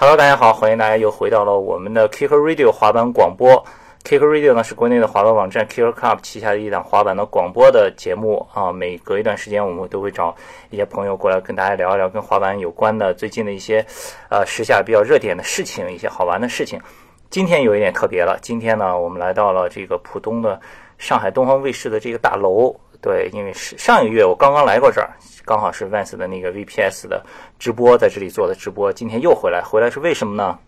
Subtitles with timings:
[0.00, 3.66] Hello，大家好，欢迎大家又回到了我们的 Kicker Radio 滑板广播。
[4.04, 8.70] Kicker Radio 呢是国内的滑板网站 Kicker Club 旗下的一档滑板的广播的节目啊。
[8.70, 10.32] 每隔一段时间，我们都会找
[10.70, 13.84] 一些朋友过来跟大家聊一聊跟滑板有关的最近的一些
[14.30, 16.80] 呃时下比较热点的事情，一些好玩的事情。
[17.28, 20.60] 今天有一点特别了，今天呢，我们来到了这个浦东的
[20.96, 22.72] 上海东方卫视的这个大楼。
[23.00, 25.10] 对，因为是上一个月我刚刚来过这儿。
[25.48, 27.24] 刚好是 Vans 的那个 VPS 的
[27.58, 30.58] 直播，在这里做的直播，今天又回来，回来是为什么呢？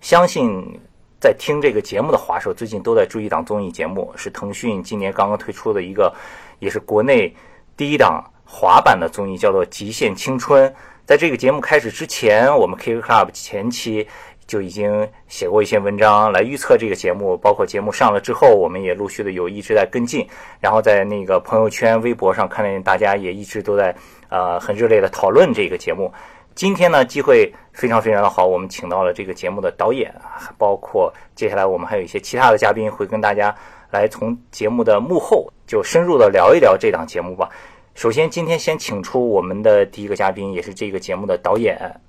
[0.00, 0.80] 相信
[1.20, 6.12] 在听这个节目的滑手最近都在追一档综艺节目，是腾讯今年刚刚推出的一个，
[6.58, 7.32] 也是国内
[7.76, 10.68] 第一档滑板的综艺，叫做《极限青春》。
[11.06, 14.08] 在这个节目开始之前，我们 K K Club 前期。
[14.48, 20.26] 就已经写过一些文章来预测这个节目，包括节目上了之后，我们也陆续的有一直在跟进，
[20.58, 23.94] 然后在那个朋友圈、微博上看见大家也一直都在
[24.30, 26.10] 呃很热烈的讨论这个节目。
[26.54, 30.12] 今天呢，机会非常非常的好，我们请到了这个节目的导演，
[30.56, 33.54] 包括接下来我们还有一些其他的嘉宾会跟大家
[33.90, 37.48] 来从节目的幕后就深入的聊一聊这档节目吧。
[37.94, 42.00] 首先，今天先请出我们的第一个嘉宾，也是这个节目的导演。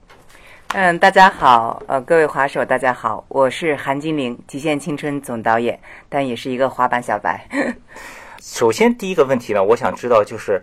[0.75, 7.43] 嗯，大家好，呃，各位滑手，大家好，我是韩金玲，《极限青春》总导演，但也是一个滑板小白。
[8.39, 10.61] 首先，第一个问题呢，我想知道就是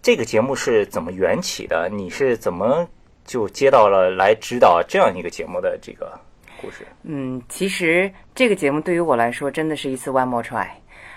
[0.00, 1.90] 这个节目是怎么缘起的？
[1.92, 2.88] 你是怎么
[3.24, 6.16] 就接到了来指导这样一个节目的这个
[6.60, 6.86] 故事？
[7.02, 10.68] 嗯，其实这个节目对于我来说，真的是一次 one more try。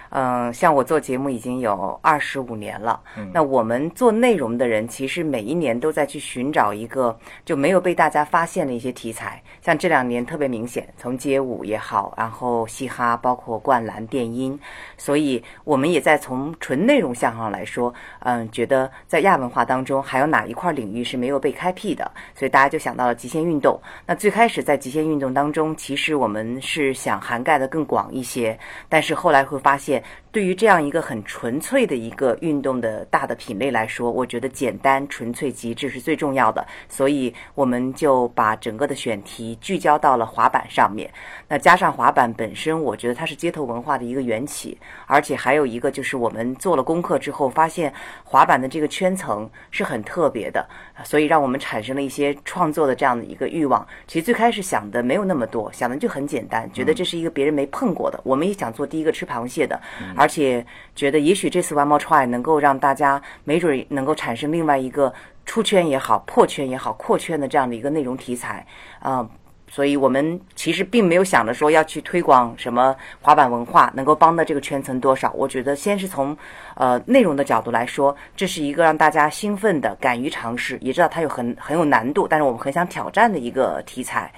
[0.09, 3.01] 嗯，像我做节目已经有二十五年了。
[3.33, 9.41] 那我们做内容的人，其实每一年都在去寻找一个就没有被大家发现的一些题材。
[9.61, 14.57] 像这两年特别明显，从街舞也好，然后嘻哈，包括灌篮、电音，
[14.97, 23.79] 所以我们也在从纯内容项上来说，嗯，觉得在亚文化当中还有哪一块领域是没有被开辟的，所以大家就想到了极限运动。
[24.05, 28.57] 那最开始在极限运动当中，其实我们是想涵盖的更广一些，
[28.87, 29.94] 但是后来会发现。
[29.95, 30.03] 界
[30.35, 41.09] 对于这样一个很纯粹的一个运动的大的品类来说，我觉得简单、纯粹、极致是最重要的，所以我们就把整个的选题聚焦到了滑板上面。
[41.47, 47.93] 那加上滑板本身，我觉得它是街头文化的一个缘起，而且还有一个就是我们做了功课之后，发现
[48.25, 50.67] 滑板的这个圈层是很特别的，
[51.05, 53.87] 所以让我们产生了一些创作的这样的一个欲望。
[54.05, 59.79] 其实最开始想的没有那么多，想的就很简单，觉得这是一个别人没碰过的，我们也想做第一个吃螃蟹的，
[60.17, 60.24] 而。
[60.25, 60.65] 而且
[60.95, 65.13] 觉得，也许这次 One More Try 能够让大家没准能够产生另外一个
[65.45, 68.65] 出圈也好、破圈也好、扩圈的这样的一个内容题材
[68.99, 69.29] 啊。
[69.69, 75.31] 所以我们其实并没有想着说要去推广什么滑板文化，能够帮到这个圈层多少。
[75.33, 76.35] 我觉得，先是从
[76.73, 84.31] 呃内容的角度来说，这是一个让大家兴奋的、敢于尝试，也知道它有很很有难度，但是我们很想挑战的一个题材。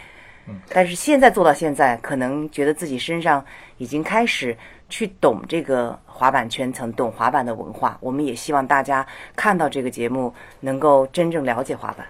[0.49, 3.45] 嗯，但是现在做到现在，可能觉得自己身上
[3.77, 4.57] 已经开始。
[4.89, 7.97] 去懂这个滑板圈层，懂滑板的文化。
[7.99, 9.05] 我们也希望大家
[9.35, 12.05] 看到这个节目，能够真正了解滑板。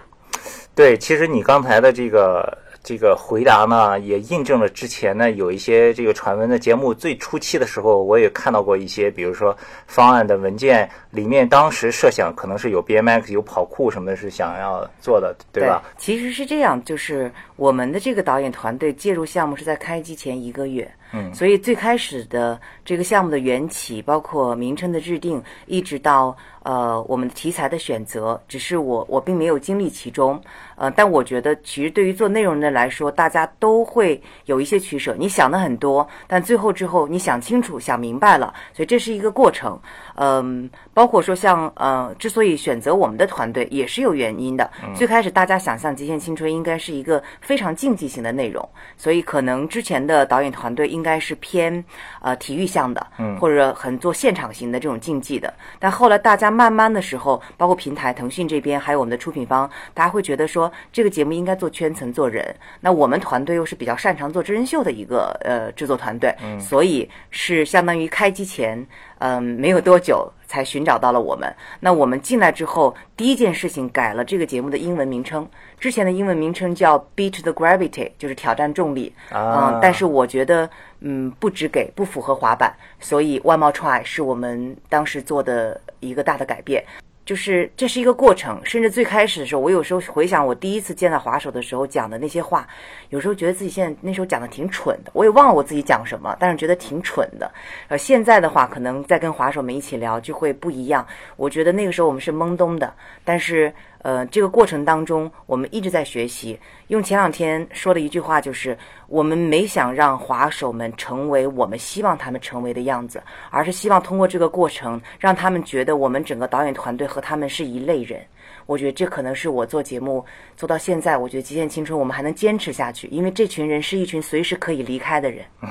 [0.74, 9.56] 对，其实你刚才的这个这个回答呢，也印证了之前呢有一些这个传闻的节目最初期的时候，我也看到过一些，比如说
[9.88, 15.82] 方案的文件里面，当时设想可能是有 BMX、有跑酷什么的，是想要做的，对吧？
[15.98, 20.90] 其实是这样，就是我们的这个导演团队介入项目是在开机前一个月。
[21.10, 30.38] 嗯，所以最开始的这个项目的缘起，包括名称的制定，一直到呃我们的题材的选择，只是我我并没有经历其中，
[30.76, 35.16] 呃，但我觉得其实对于做内容的来说，大家都会有一些取舍。
[35.18, 39.80] 你想的很多，但最后之后你想清楚、想明白了，所以这是一个过程。
[40.16, 44.70] 嗯，包括说像呃，之所以选择我们的团队，也是有原因的。
[44.94, 51.82] 最开始大家想象《极限青春》应该是一个非常竞技型的内容，所以可能之前的导演团队应该是偏
[52.20, 53.06] 呃体育向的，
[53.40, 55.50] 或者很做现场型的这种竞技的。
[55.78, 62.54] 但后来大家慢慢的时候，包括平台腾讯这边，还有我们的出品方，大家会觉得说这个节目应该做圈层、做人。
[62.80, 66.30] 那我们团队又是比较擅长做真人秀的一个呃制作团队，
[66.60, 68.86] 所以是相当于开机前。
[69.18, 71.54] 嗯，没有多久才寻找到了我们。
[71.80, 75.48] 那我们进来之后，第一件事情改了这个节目的英文名称。
[75.78, 79.12] 之前的英文名称叫 Beat the Gravity，就是挑战重力。
[79.30, 80.68] 嗯，但是我觉得，
[81.00, 86.84] 嗯，不只给不符合滑板，所以 One More Try 是我们当时做的一个大的改变。
[87.28, 92.66] 就是这是一个过程，甚至最开始的时候，我有时候回想我第一次见到滑手的时候讲的那些话，
[93.10, 97.52] 有时候觉得自己现在那时候讲的挺蠢的，我也忘了我自己讲什么，但是觉得挺蠢的。
[97.88, 101.06] 呃，现在的话，可能在跟滑手们一起聊就会不一样。
[101.36, 102.90] 我觉得那个时候我们是懵懂的，
[103.26, 103.70] 但是
[104.02, 106.58] 呃，这个过程当中，我们一直在学习。
[106.86, 108.76] 用前两天说的一句话就是：
[109.08, 118.20] 我们没想让滑手们成为我们希望他们成为的样子，而是希望通过这个过程，让他们觉得我们整个导演团队和他们是一类人。
[118.66, 120.24] 我觉得这可能是我做节目
[120.56, 125.44] 做到现在，我觉得《极限青春》我们还能坚持下去，因为这群人是一群随时可以离开的人。
[125.62, 125.68] 嗯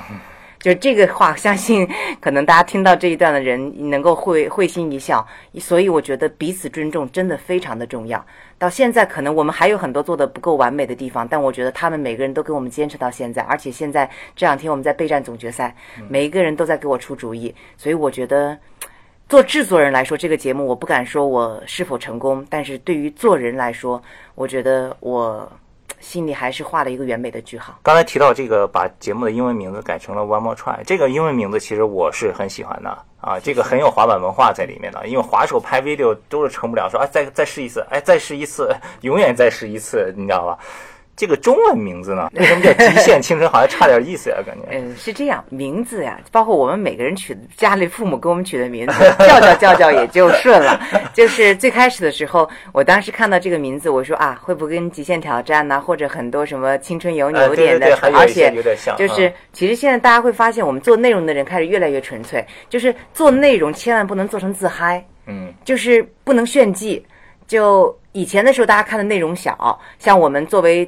[0.59, 1.87] 就这个话，相信
[2.19, 5.25] 可能大家听到这一段的人能够会会心一笑。
[5.59, 8.25] 所以我觉得彼此尊重真的非常的重要。
[8.57, 13.43] 到现在可能我们还有很多做的不够完美的地方，但我觉得他们每个人都给我们坚持到现在。
[13.43, 15.75] 而且现在这两天我们在备战总决赛，
[16.09, 17.53] 每一个人都在给我出主意。
[17.77, 18.57] 所以我觉得，
[19.29, 24.01] 做制作人来说，这个节目我不敢说我是否成功，但是对于做人来说，
[24.33, 25.51] 我觉得我。
[25.99, 27.77] 心里还是画了一个完美的句号。
[27.83, 32.89] 刚才提到这个，把节目的英文名字改成了 One More Try，这个英文名字其实我是很喜欢的
[33.19, 35.07] 啊，这个很有滑板文化在里面的。
[35.07, 38.69] 因为滑手拍 video 都是成不了，说哎再再试一次，哎再试一次，
[39.01, 40.57] 永远再试一次，你知道吧？
[41.17, 42.29] 这个中文名字呢？
[42.35, 43.49] 为什么叫极限青春？
[43.49, 44.61] 好像差点意思呀，感觉。
[44.69, 48.93] 嗯，是这样，名字呀，包括我们每个人取的，家里父母给我们取的名字，
[49.25, 50.79] 叫叫叫叫也就顺了。
[51.15, 58.53] 就是最开始的时候，我当时看到这个名字，我说啊，会不会跟极限挑战呐，或者很多什么青春有你有点的，而且
[58.95, 67.03] 就是其实现在大家会发现，我们做内容的人开始越来越纯粹，就是做内容千万不能做成自嗨，嗯，就是不能炫技。
[67.47, 70.87] 就以前的时候，大家看的内容小，像我们作为。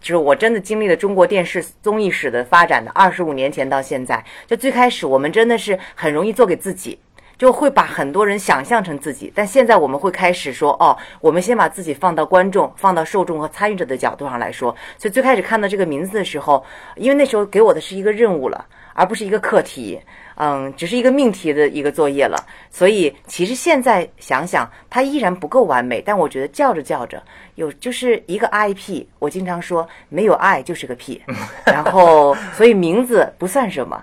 [0.00, 6.98] 就是我真的经历了中国电视综艺史的发展的二十五年前到现在，就最开始我们真的是很容易做给自己，
[7.36, 9.30] 就会把很多人想象成自己。
[9.34, 14.74] 但现在我们会开始说，哦，我们先把自己放到观众、放到受众和参与者的角度上来说。
[14.96, 16.64] 所以最开始看到这个名字的时候，
[16.96, 18.64] 因为那时候给我的是一个任务了，
[18.94, 20.00] 而不是一个课题。
[20.42, 26.00] 嗯，只是一个命题的一个作业了，所以其实现在想想，它依然不够完美。
[26.00, 27.22] 但我觉得叫着叫着，
[27.56, 29.04] 有就是一个 IP。
[29.18, 31.20] 我经常说，没有爱就是个屁。
[31.66, 34.02] 然后，所以名字不算什么。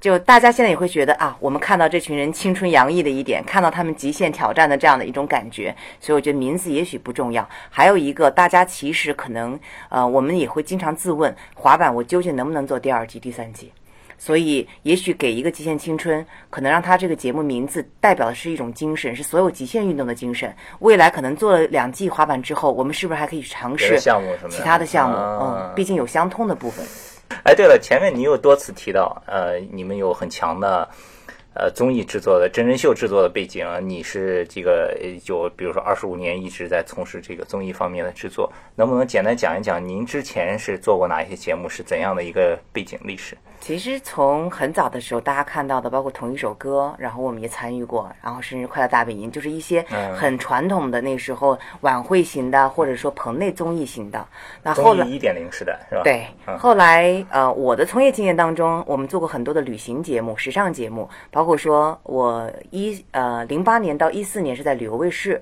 [0.00, 5.72] 就大家现在也会觉得啊，我们看到这群人青春洋溢的一点，看到他们极限挑战的这样的一种感觉。
[6.00, 7.48] 所以我觉得名字也许不重要。
[7.68, 9.56] 还有一个，大家其实可能
[9.88, 13.70] 呃，我们也会经常自问，滑板我究竟能不能做第二季、第三季？
[14.20, 20.54] 所以，也许给一个极限青春，可能让他这个节目名字代表的是一种精神，是所有极限运动的精神。
[20.80, 25.16] 未来可能做了两季滑板之后，我们是不是还可以尝试其他的项目？
[25.16, 26.84] 嗯，毕竟有相通的部分。
[27.44, 30.88] 哎，对了，前面你又多次提到，呃，你们有很强的。
[31.52, 34.96] 呃，综艺制作的真人秀制作的背景，你是这个
[35.26, 43.36] 有，比如说二十五年一直在从事这个综艺方面的制作，能不能简单讲一讲您之前是做过哪一些节目，是怎样的一个背景历史？
[43.60, 49.84] 其实从很早的时候，大家看到的，包括同一首歌，然后我们也参与过，然后甚至快乐大本营，就是一些
[50.16, 54.26] 很传统的那时候晚会型的，或者说棚内综艺型的。
[54.62, 56.02] 那后来一点零时代是吧？
[56.02, 56.26] 对，
[56.58, 61.08] 后来呃，我的从业经验当中，我们做过很多的旅行节目、时尚节目。
[61.30, 65.40] 包括说，我一呃零八年到一四年是在旅游卫视，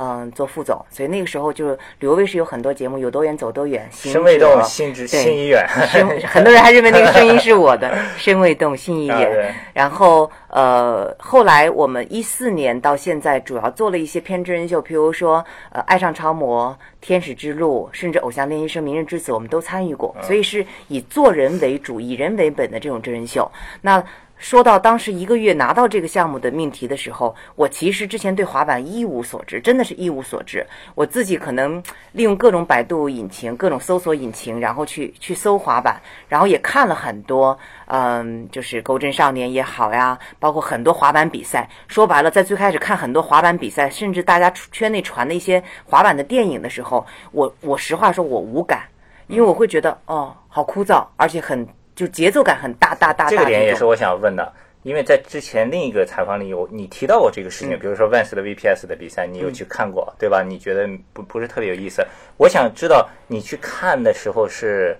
[0.00, 5.66] 嗯，做副总，所以那个时候就是旅游卫视有很多节目，有多远走多远，身未动心知心已远，
[6.24, 9.52] 很多人还认为那个声音是我的， 身未动心已远。
[9.74, 23.50] 然后呃，后来我们一四年到现在，主要做了一些偏真人秀，譬如说呃，爱上超模、天使之路，甚至偶像练习生、明日之子，我们都参与过，所以是以做人为主、以人为本的这种真人秀。
[23.80, 24.00] 那
[24.38, 30.64] 说到当时一个月拿到这个项目的命题的时候，我其实之前对滑板一无所知，真的是一无所知。
[30.94, 41.68] 我自己可能利用各种百度引擎、各种搜索引擎，然后去去搜滑板，然后也看了很多，嗯，就是《钩针少年》也好呀，包括很多滑板比赛。
[41.88, 48.84] 说白了，在最开始看很多滑板比赛，甚至大家圈内传的一些滑板的电影的时候，我我实话说，我无感，
[49.26, 51.68] 因为我会觉得哦，好枯燥，而且很。
[51.98, 53.28] 就节奏感很大，大大大。
[53.28, 54.52] 这个点也是我想问的，
[54.84, 60.40] 因为在之前另一个采访里有你提到过这个事情，比如说万斯的 VPS 的比赛，你有去看过，对吧？
[60.40, 62.06] 你觉得不不是特别有意思？
[62.36, 64.96] 我想知道你去看的时候是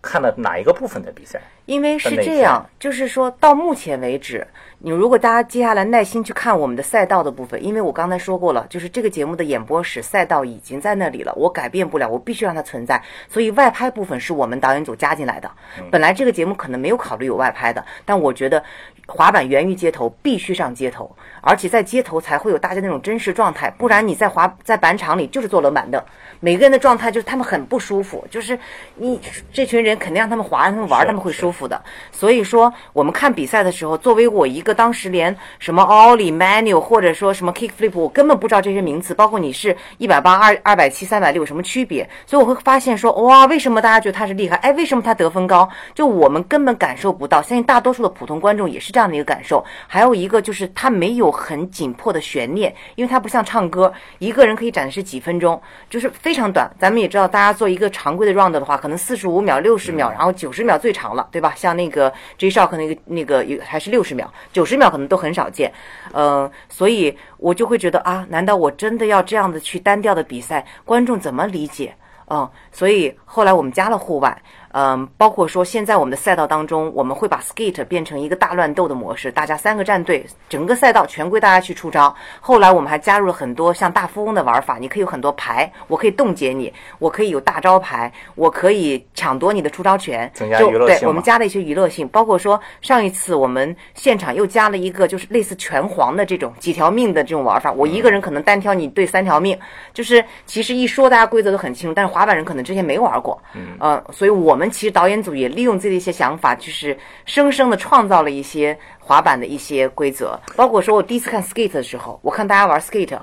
[0.00, 1.38] 看了哪一个部分的比赛？
[1.66, 4.46] 因为是这样，就是说到目前为止。
[4.78, 13.02] 你如果大家接下来耐心去看我们的赛道的部分，因为我刚才说过了，就是这个节目的演播室赛道已经在那里了，我改变不了，我必须让它存在。
[13.26, 15.50] 所以外拍部分是我们导演组加进来的。
[15.90, 18.62] 本来这个节目可能没有考虑有外拍的，但我觉得
[19.06, 21.10] 滑板源于街头，必须上街头。
[21.44, 26.02] 而且在街头才会有大家那种真实状态，不然你在滑在板场里就是坐冷板凳，
[26.40, 28.58] 每个人的状态就是他们很不舒服，就是
[28.96, 29.20] 你
[29.52, 31.80] 这群人肯定让他们滑，让他们玩，他们会舒服的。
[32.10, 44.56] 所以说，我们看比赛的时候，作为我一个当时连什么 ollie manual 或者说什么 kick flip，我根本不知道这些名词，包括你是一百八、二二百七、三百六有什么区别，所以我会发现说，哇，为什么大家觉得他是厉害？
[44.56, 45.68] 哎，为什么他得分高？
[45.94, 49.64] 就我们根本感受不到，相信大多数的普通观众也是这样的一个感受。
[49.86, 55.60] 还有一个就是他没有很紧迫的悬念，因为它不像唱歌，一个人可以展示几分钟，
[55.90, 56.70] 就是非常短。
[56.78, 61.52] 咱们也知道，大家做一个常规的 round 的话，可能四十五秒、六十秒，然后九十秒最长了，对吧？
[61.56, 65.72] 像那个 J Shock 那个那个有还是六十秒，九十秒可能都很少见。
[66.12, 71.94] 呃，所以我就会觉得啊，难道我真的要这样的去单调的比赛，观众怎么理解？
[72.30, 74.42] 嗯，所以后来我们加了户外。
[74.76, 82.12] 嗯，包括说现在我们的赛道当中，我们会把 skate 变成一个大乱斗的模式，大家三个战队，整个赛道全归大家去出招。
[82.40, 90.98] 后来我们还加入了很多像大富翁的玩法，你可以有很多牌，我可以冻结你，我可以有大招牌，我可以抢夺你的出招权，增加娱乐性。
[90.98, 99.56] 对，我们加了一些娱乐性，包括说上一次我们现场又加了一个就是类似拳皇的这种几条命的这种玩法，我一个人可能单挑你对三条命，
[99.92, 103.40] 就是其实一说大家规则都很清楚，但是滑板人可能之前没玩过，
[103.78, 104.63] 嗯，所以我们。
[104.70, 110.38] 其实导演组也利用自己的一些想法，就是生生的创造了一些滑板的一些规则。
[110.56, 113.18] 包括说我第一次看 skate 的时候，我看大家玩 skate，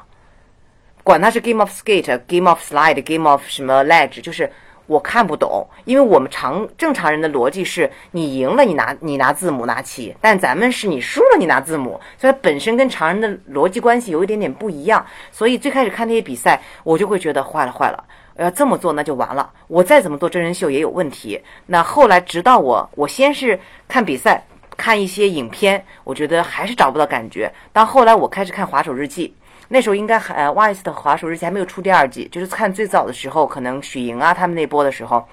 [1.03, 4.51] 管它是 game of skate、game of slide、game of 什么 ledge，就是
[4.88, 15.05] 我看不懂，因为我们常正常人的逻辑是你赢了你拿你拿字母拿旗，但咱们是你输了你拿字母，所以本身跟常人的逻辑关系有一点点不一样。
[15.31, 18.03] 所以最开始看那些比赛，我就会觉得坏了坏了。
[18.38, 21.41] 要这么做那就完了，我再怎么做真人秀也有问题。
[21.67, 24.43] 那后来直到我，我先是看比赛，
[24.77, 27.51] 看一些影片，我觉得还是找不到感觉。
[27.73, 29.27] 到后来我开始看《滑手日记》，
[29.67, 35.27] 那时候应该还呃 Wise 的《滑手日记》还没有出第二季，就是看最早的时候，可能许莹啊他们那波的时候，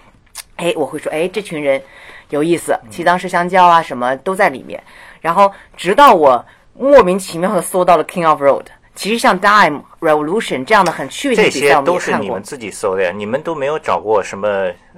[0.56, 1.80] 哎，我会说哎这群人
[2.30, 4.82] 有意思，七当是香蕉啊什么都在里面。
[5.20, 8.66] 然后直到我莫名其妙的搜到了 King of Road。
[8.98, 14.48] 其实像 Dime Revolution 这样的很趣味的比赛，这些都是你们自己搜的呀，你们都没有找过什么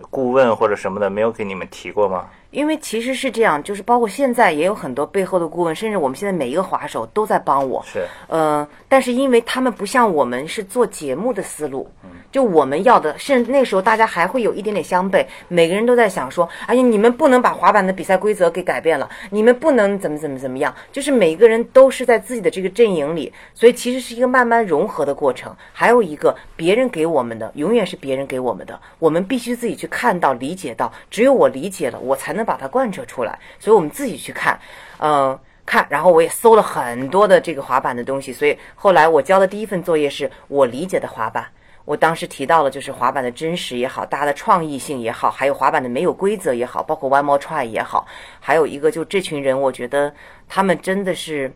[0.09, 2.27] 顾问或者什么的，没有给你们提过吗？
[2.51, 7.81] 因为其实是这样，就是包括现在也有很多背后的顾问，甚至我们现在每一个滑手都在帮我。
[7.87, 11.89] 是，呃，但是因为他们不像我们是做节目的思路，
[12.33, 25.55] 就我们要的，甚至那时候大家还会有一点点相悖，每个人都在想说，哎呀，你们不能把滑板的比赛规则给改变了，你们不能怎么怎么怎么样，就是每个人都是在自己的这个阵营里，所以其实是一个慢慢融合的过程。
[25.73, 32.41] 还有一个，别人给我们的永远是别人给我们的，我们必须自己去看到、理解到，只有我理解了，我才能。
[32.51, 34.59] 把它贯彻出来，所以我们自己去看，
[34.99, 41.47] 嗯，看，然后我也搜了很多的这个滑板的东西，所以后来我交的第一份作业是我理解的滑板。
[41.85, 48.07] 我当时提到了，就是滑板的真实也好，大家的创意性也好，还有滑板的没有规则也好，包括 One More Try 也好，
[48.41, 50.13] 还有一个就这群人，我觉得
[50.49, 51.55] 他们真的是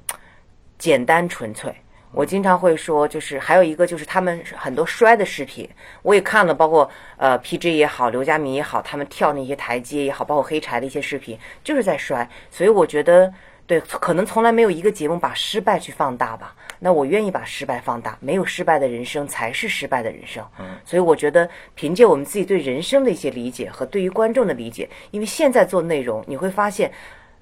[0.78, 1.74] 简单纯粹。
[2.14, 5.68] 我经常会说，就是还有一个就是他们很多摔的视频，
[6.02, 12.28] 我也看了，包括呃 PJ 也好，刘佳明也好，他们跳那些台阶也好，包括黑柴的一些视频，就是在摔。
[12.50, 13.32] 所以我觉得，
[13.66, 16.54] 对，可能从来没有一个节目把失败去放大吧。
[16.78, 20.44] 那我愿意把失败放大，没有失败的人生才是失败的人生。
[20.58, 26.92] 嗯，所以我觉得凭借我们自己对人生的一些理解和对于观众的理解，因为现在做内容，你会发现，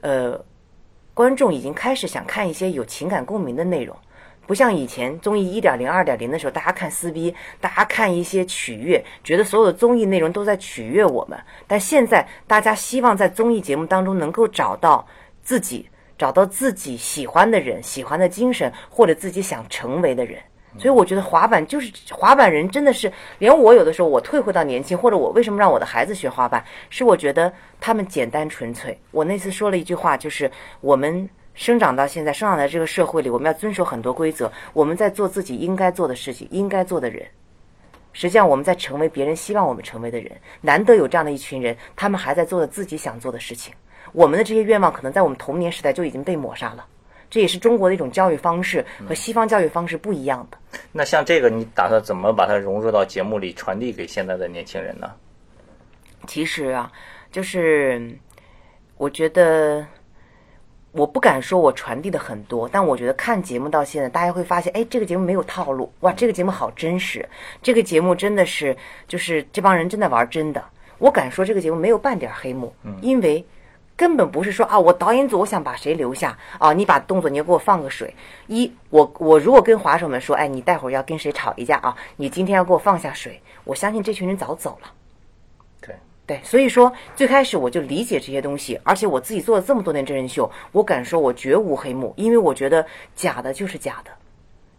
[0.00, 0.40] 呃，
[1.12, 3.96] 观众已经开始想看一些有情感共鸣的内容。
[4.46, 11.38] 不像以前综艺一点零、二点零的时候，大家看撕逼，大家看一些取悦，觉得所有的综艺内容都在取悦我们。
[11.66, 15.06] 但现在大家希望在综艺节目当中能够找到
[15.42, 20.38] 自己，找到自己喜欢的人、喜欢的精神，或者自己想成为的人。
[20.76, 28.98] 所以我觉得滑板就是滑板人，真的是连我有的时候我退回到年轻，或者我为什么让我的孩子学滑板，是我觉得他们简单纯粹。
[29.12, 31.28] 我那次说了一句话，就是我们。
[31.54, 34.50] 生长到现在，生长在这个社会里，我们要遵守很多规则。
[34.72, 37.26] 我们在做自己应该做的事情，应该做的人。
[38.14, 40.32] 实际上，我们在成为别人希望我们成为的人。
[40.62, 43.74] 难得有这样的一群人，他们还在做着自己想做的事情。
[44.12, 46.86] 我们的这些愿望，可能在我们童年时代就已经被抹杀了。
[47.30, 50.58] 这也是中国的一种教育方式，和西方教育方式不一样的。
[50.90, 55.10] 那像这个，你打算怎么把它融入到节目里，传递给现在的年轻人呢？
[56.26, 56.90] 其实啊，
[57.30, 58.10] 就是
[58.96, 59.86] 我觉得。
[60.92, 67.28] 我不敢说我传递的很多，但我觉得看节目到现在，大家会发现，哎，这个节目没有套路，哇，这个节目好真实，
[67.60, 68.76] 这个节目真的是，
[69.08, 70.64] 就是这帮人真的玩真的。
[70.98, 73.44] 我敢说这个节目没有半点黑幕，因为。
[73.94, 78.12] 根本不是说啊，我导演组我想把谁留下啊，你把动作你就给我放个水。
[78.46, 84.90] 一，我我如果跟滑手们说，哎，你待会儿要跟谁吵一架啊，你今天要给我放下水，我相信这群人早走了。
[86.32, 94.10] 对，所以说最开始我就理解这些东西，而且我自己做了这么多年真人秀，我敢说我绝无黑幕，因为我觉得假的就是假的，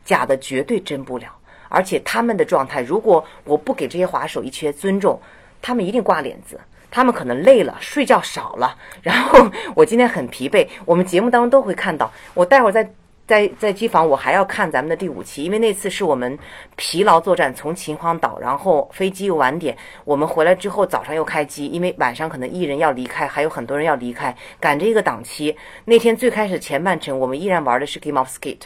[0.03, 1.27] 假的绝对真不了。
[1.69, 5.19] 而且他们的状态，如果我不给这些滑手一些尊重，
[5.61, 6.59] 他们一定挂脸子。
[6.89, 10.67] 他们可能累了，睡觉少了，然后 我今天很疲惫。
[10.85, 12.91] 我们节目当中都会看到，我待会儿在
[13.25, 16.37] 在在机房，我还要看咱们的第五期，因为那次是我们
[16.75, 25.55] 疲劳作战，从秦皇岛，然后飞机又晚点，我们回来之后早上又开机，因为晚上可能艺人要离开，还有很多人要离开，赶着一个档期。
[25.85, 28.65] 那天最开始前半程，我们依然玩的是 Game of Skate。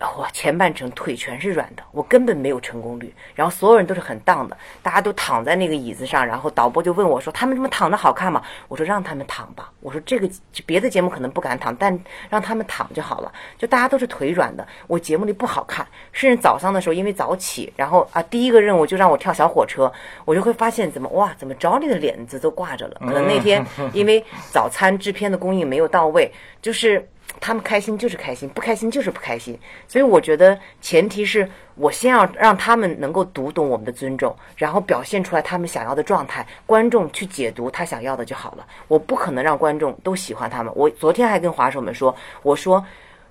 [0.00, 3.14] 我前半程腿全是软的，我根本没有成功率。
[3.34, 6.26] 然后所有人都是很荡的，大家都躺在那个椅子上。
[6.26, 10.26] 然后导播就问我说：“他们这么躺着好看吗？”我说：“让他们躺吧。”我说：“这个
[10.64, 11.98] 别的节目可能不敢躺，但
[12.30, 15.86] 让他们躺就好了。”就大家都是腿软的，我节目里不好看。
[16.12, 19.92] 甚至早上的时候因为早起，然后啊第一个任务就让我跳小火车，
[20.24, 22.96] 我就会发现怎么哇怎么着你的脸子都挂着了。
[23.00, 27.06] 可能那天因为早餐制片的供应没有到位，就是。
[27.40, 29.58] 他们开心就是开心，不开心就是不开心。
[29.88, 38.66] 所以我觉得前提是我先要让他们能够读懂我们的尊重，然后表现出来他们想要的状态，观众去解读他想要的就好了。
[38.88, 40.70] 我不可能让观众都喜欢他们。
[40.76, 42.84] 我昨天还跟滑手们说，我说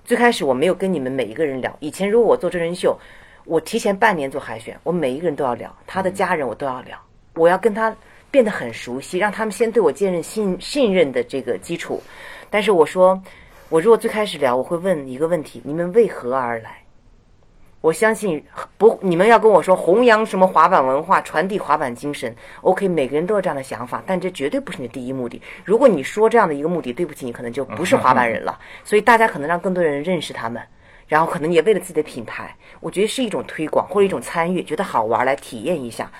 [0.04, 1.72] 最开始我没有跟你们每一个人聊。
[1.78, 2.98] 以前如果我做真人秀，
[3.44, 6.98] 我提前半年做海选，我每一个人都要聊，他的家人我都要聊，
[7.34, 7.94] 我要跟他
[8.28, 12.02] 变得很熟悉，让他们先对我建立信信任的这个基础。
[12.50, 13.22] 但是我说。
[13.70, 16.82] 我如果最开始聊，我会问一个问题：你们为何而来？
[17.80, 18.44] 我相信
[18.76, 22.34] 不，你们要跟我说弘扬什么滑板文化，传递滑板精神。
[22.62, 25.40] OK，每个人都有这样的想法，但这绝对不是你的第一目的。
[25.64, 28.58] 如果你说这样的一个目的，对不起，你可能就不是滑板人了。
[28.82, 30.60] 所以大家可能让更多人认识他们，
[31.06, 36.10] 然后可能也为了自己的品牌，我觉得是一种推广或者一种参与，觉得好玩来体验一下。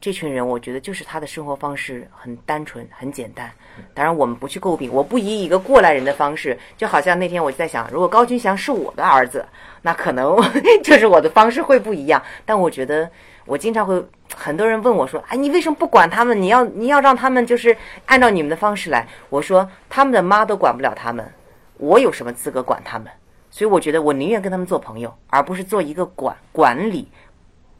[0.00, 3.50] 这群人，我觉得就是他的生活方式很单纯、很简单。
[3.94, 9.44] 当然，我们不去诟病，我不以一个过来人的方式，就好像那天我在想，如果高军翔是我的儿子，
[9.82, 10.36] 那可能
[10.84, 12.22] 就是我的方式会不一样。
[12.44, 13.10] 但我觉得，
[13.44, 14.00] 我经常会
[14.34, 16.40] 很多人问我说：“哎，你为什么不管他们？
[16.40, 21.28] 你要你要让他们就是按照你们的方式来？”我说：“他们的妈都管不了他们，
[21.76, 23.08] 我有什么资格管他们？”
[23.50, 27.08] 所以我觉得，我宁愿跟他们做朋友，而不是做一个管管理。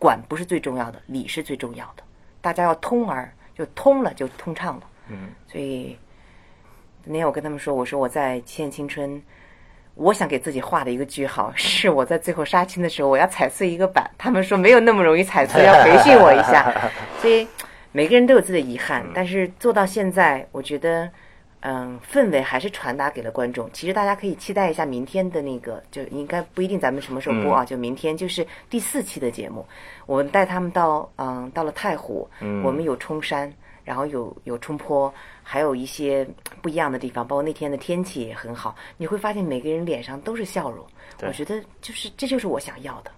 [0.01, 2.05] 管不是最重要的，理是最重要的。
[2.41, 4.83] 大家要通而，就通了，就通畅了。
[5.09, 5.99] 嗯，所以
[7.05, 9.11] 那天我跟他们说，我说我在《极限青春》，
[9.95, 14.11] 我想给自己画的一个句号，是我在最后杀青的时候，我要踩碎一个板。
[14.17, 16.73] 他们说没有那么容易踩碎，要培训我一下。
[17.21, 17.47] 所以
[17.93, 21.11] 每个人都有自己的遗憾，但是做到现在，我觉得。
[21.61, 23.69] 嗯，氛围还是传达给了观众。
[23.73, 27.65] 其实大家可以期待一下明天的那个，就应该不一定咱们什么时候播啊？
[27.65, 29.67] 就明天就是第四期的节目，
[30.07, 32.29] 我们带他们到嗯到了太湖，
[32.63, 33.53] 我们有冲山，
[33.85, 36.27] 然后有有冲坡，还有一些
[36.63, 38.77] 不一样的地方，包括那天的天气也很好。
[38.97, 40.87] 你会发现每个人脸上都是笑容，
[41.23, 43.11] 我觉得就是这就是我想要的。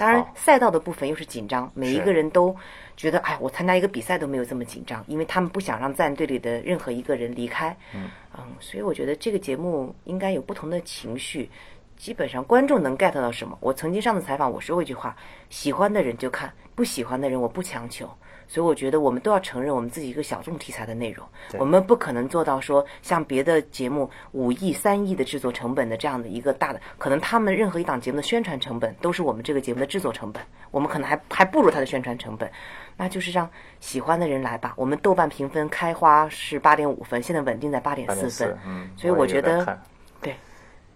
[0.00, 2.56] 当然，赛道的部分又是紧张，每一个人都
[2.96, 7.76] 觉得，哎，我参加一个比赛都没有这么紧张，因为他们不想让战队里的任何一个人离开。
[7.94, 11.50] 嗯，嗯，所以我觉得这个节目应该有不同的情绪，
[11.98, 13.58] 基本上观众能 get 到什么。
[13.60, 15.14] 我曾经上次采访，我说过一句话：
[15.50, 18.08] 喜欢的人就看，不喜欢的人我不强求。
[18.50, 21.24] 所以我觉得我们都要承认我们自己一个小众题材的内容，
[21.56, 32.50] 我们不可能做到说像别的节目五亿、三亿的制作成本的这样的一个大的，可能他们任何一档节目的宣传成本都是我们这个节目的制作成本，我们可能还还不如他的宣传成本，
[32.96, 34.74] 那就是让喜欢的人来吧。
[34.76, 39.78] 我们豆瓣评分开花是八点五分，现在稳定在八点四分，嗯，所以我觉得
[40.20, 40.34] 对，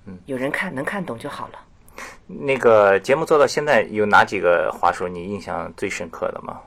[0.06, 1.60] 嗯，有人看能看懂就好了。
[2.26, 6.60] 那个节目做到现在有哪几个话术你印象最深刻的吗？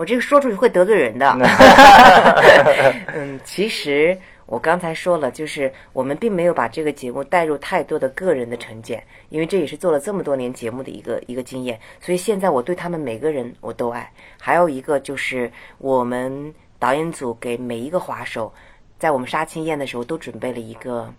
[0.00, 1.30] 我这个说出去会得罪人的。
[3.12, 11.78] 嗯，其实我刚才说了，就是我们并没有把这个节目带入太多的个人的成见，因为这也是做了这么多年节目的一个一个经验。
[12.00, 14.10] 所以现在我对他们每个人我都爱。
[14.40, 18.50] 还有一个就是我们导演组给每一个滑手，
[18.98, 21.12] 在我们杀青宴的时候都准备了一个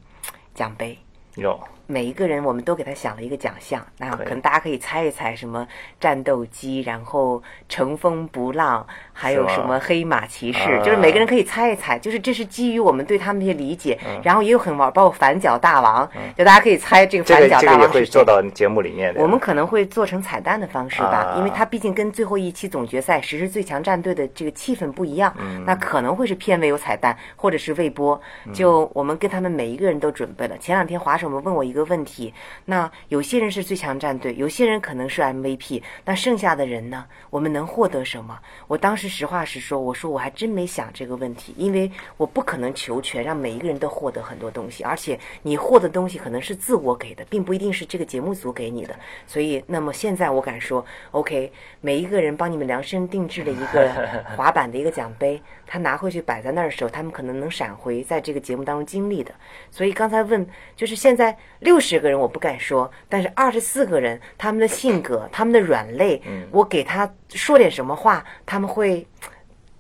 [0.56, 0.98] 奖杯。
[1.36, 1.60] 有。
[1.92, 5.68] 每一个人我们都给他想了一个奖项，那可能大家可以猜一猜什么
[6.00, 10.84] 战斗机，然后乘风不浪，还有什么黑马骑士，啊。
[10.84, 18.06] 就是每个人可以猜一猜，就是这是基于我们对他们的一些理解，嗯然后也有很玩，包括反角大王，就大家可以猜这个这个反角这个也会大王是谁。
[18.06, 19.22] 做到节目里面的。
[19.22, 21.36] 我们可能会做成彩蛋的方式吧，啊。
[21.38, 25.64] 因为它毕竟跟最后一期总决赛实施最强战队的这个气氛不一样，嗯。
[25.66, 28.20] 那可能会是片尾有彩蛋，或者是未播。
[28.54, 30.58] 就我们跟他们每一个人都准备了。
[30.58, 32.34] 前两天滑手们问我一个问题，
[32.65, 37.06] 那有些人是最强战队，有些人可能是 MVP，那剩下的人呢？
[37.30, 38.38] 我们能获得什么？
[38.67, 48.96] 我当时实话实说，我说我还真没想这个问题，因为我不可能求全，让每一个人都获得很多东西，而且你获得东西可能是自我给的，并不一定是这个节目组给你的。
[49.26, 53.89] 所以，那么现在我敢说，OK，每一个人帮你们量身定制的一个
[54.36, 59.34] 滑板的一个奖杯，他拿回去摆在那儿的时候，他们可能能闪回在这个节目当中经历的。
[59.70, 69.06] 所以刚才问，就是现在六十个人我不敢说，但是二十四个人，他们的性格、他们的软肋，我给他说点什么话，他们会。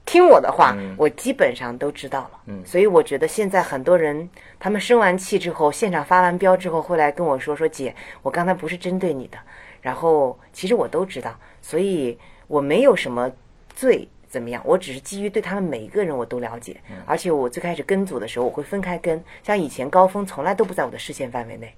[0.03, 2.31] 听我的话，我基本上都知道了。
[2.47, 4.27] 嗯，所以我觉得现在很多人，
[4.59, 9.37] 他们生完气之后，现场发完飙之后，会来跟我说说姐，我刚才不是针对你的，
[9.79, 13.31] 然后其实我都知道，所以我没有什么
[13.73, 21.75] 罪怎么样，我只是基于对他们每一个人我都了解，而且我最开始跟组的时候，我会分开跟，像以前高峰从来都不在我的视线范围内。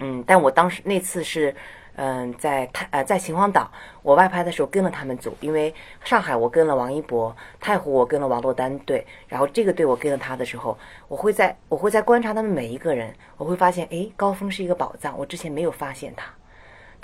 [0.00, 1.54] 嗯，但我当时那次是，
[1.96, 3.70] 嗯、在太呃在秦皇岛，
[4.02, 5.72] 我外拍的时候跟了他们组，因为
[6.04, 10.76] 上海我跟了王一博，太湖我跟了王珞丹队，然后这个队我跟了他的时候，
[11.08, 16.26] 我会在我会在观察他们每一个人，我会发现，诶，高峰是一个宝藏，我之前没有发现他。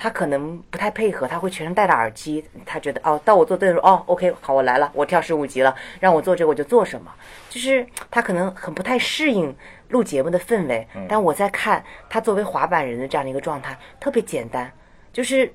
[0.03, 7.13] 他可能不太配合，他会全程戴着耳机，他觉得哦，到我做对的时候，哦，OK，好，我来了，我跳十五级了，让我做这个我就做什么，
[7.51, 9.55] 就是他可能很不太适应
[9.89, 14.73] 录节目的氛围，但我在看他作为滑板人的这样的一个状态，特别简单，
[15.13, 15.53] 就是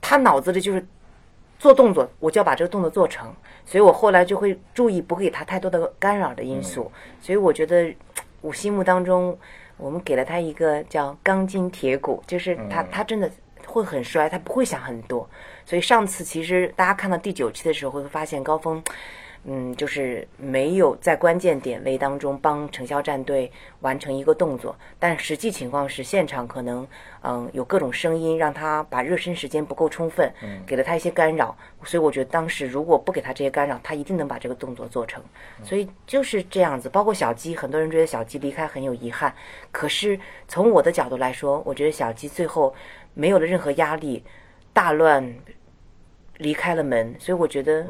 [0.00, 0.86] 他脑子里就是
[1.58, 3.34] 做动作，我就要把这个动作做成，
[3.66, 6.88] 所以我后来就会注意不给他太多的干扰的因素，
[7.20, 7.92] 所以我觉得
[8.40, 9.36] 我心目当中，
[9.76, 13.30] 我们给了他一个叫钢筋铁骨，就是他他真的
[13.66, 15.28] 会很衰，他不会想很多，
[15.64, 18.82] 所以上次其实大家看到第九期的时候会发现高峰。
[19.46, 26.86] 嗯，就是没有在关键点位当中帮程潇战队完成一个动作，但实际情况是现场可能
[27.22, 30.32] 嗯有各种声音让他把热身时间不够充分，
[30.66, 31.54] 给了他一些干扰，
[31.84, 35.22] 所以我觉得当时如果不给他这些干扰，他一定能把这个动作做成。
[35.62, 39.34] 所以就是这样子，包括小鸡，很多人觉得小鸡离开很有遗憾，
[39.70, 42.74] 可是从我的角度来说，我觉得小鸡最后
[43.12, 44.24] 没有了任何压力，
[44.72, 45.34] 大乱
[46.38, 47.84] 离开了门，所以我觉得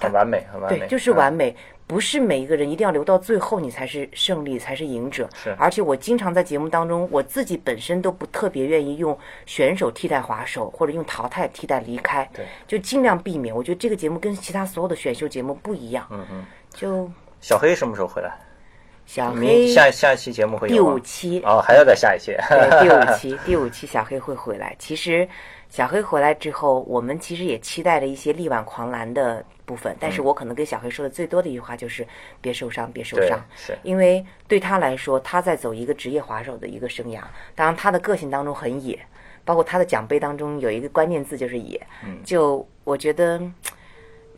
[0.00, 1.56] 很完美，很完美，对，就是嗯完美。
[1.88, 5.28] 不是每一个人一定要留到最后，你才是胜利，才是赢者。
[5.40, 13.54] 是而且我经常在节目当中，我自己本身都不特别愿意用选手替代滑手，或者用淘汰替代离开，对，就尽量避免。
[13.54, 16.04] 我觉得这个节目跟其他所有的选秀节目不一样。
[16.10, 16.44] 嗯嗯。
[16.74, 17.08] 就
[17.40, 18.36] 小黑什么时候回来？
[19.06, 22.34] 小黑下下一期节目会第有吗五期哦，还要再下一期。
[22.48, 24.74] 对，第五期， 第五期小黑会回来。
[24.80, 25.26] 其实
[25.68, 32.06] 小黑回来之后，我们其实也期待了一些力挽狂澜的部分，但是我可能跟小黑说的最多的一句话就是
[32.40, 33.38] 别受伤，别受伤。
[33.54, 37.20] 是因为对他来说，他在走一个职业滑手的一个生涯，
[37.54, 38.98] 当然他的个性当中很野，
[39.44, 41.80] 包括他的奖杯当中有一个关键字就是野。
[42.24, 43.40] 就我觉得。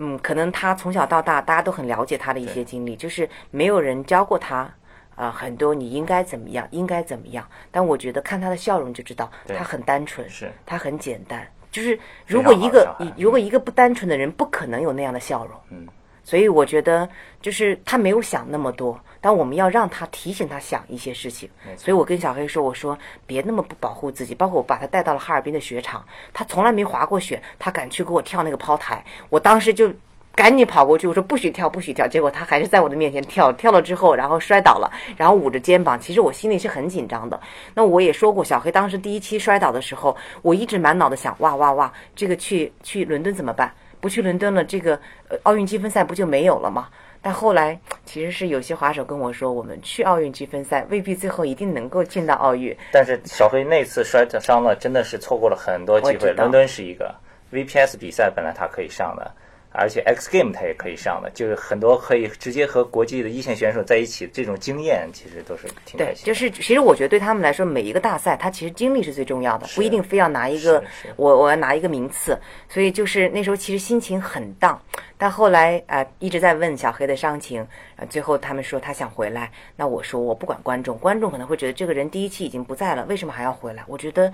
[0.01, 4.73] 嗯，可能他从小到大，大家都很了解他的一些经历，就是没有人教过他，
[5.19, 7.45] 啊，很多你应该怎么样，应该怎么样。
[7.73, 11.45] 但我觉得看他的笑容就知道，他很单纯，是他很简单。
[11.73, 15.55] 就是如果一个如果一个不单纯的人，不可能有那样的笑容。
[15.71, 15.87] 嗯，
[16.23, 17.09] 所以我觉得
[17.43, 21.51] 就是他没有想那么多，但我们要让他提醒他想一些事情。
[21.77, 24.35] 所以我跟小黑说，我说别那么不保护自己。
[24.35, 29.93] 包括我把他带到了哈尔滨的雪场，他从来没滑过雪，他敢去给我跳那个抛台，我当时就。
[30.39, 32.07] 赶紧跑过去，我说不许跳，不许跳。
[32.07, 35.99] 结果他还是在我的面前跳，跳了之后，然后摔倒了，然后捂着肩膀。
[35.99, 37.41] 其实我心里是很紧张的。
[37.75, 43.69] 那我也说过，小黑当时第一期摔倒的时候，我一直满脑子想，哇哇哇，这个去去伦敦怎么办？
[43.99, 44.95] 不去伦敦了，这个
[45.29, 46.89] 呃奥运积分赛不就没有了吗？
[47.21, 52.73] 但后来其实是有些滑手跟我说，我们去奥运积分赛未必最后一定能够进到奥运。
[52.93, 56.33] 但是小黑那次摔伤了，真的是错过了很多机会。
[56.33, 57.13] 伦敦是一个
[57.53, 59.33] VPS 比赛，本来他可以上的，
[59.71, 65.99] 而且 X Game 它也可以上的，就是很多可以直接和国际的一线选手在一起，这种经验其实都是挺。
[66.25, 70.83] 就是其实我觉得对他们来说，每一个大赛，他其实经历是最重要的，不一定非要拿一个
[71.17, 72.39] 我我要拿一个名次。
[72.69, 74.81] 所以就是那时候其实心情很荡，
[75.17, 83.85] 但后来啊、呃一直在问小黑的伤情，呃最后他们说他想回来，那我说我不管观众，观众可能会觉得这个人第一期已经不在了，为什么还要回来？
[83.87, 84.33] 我觉得。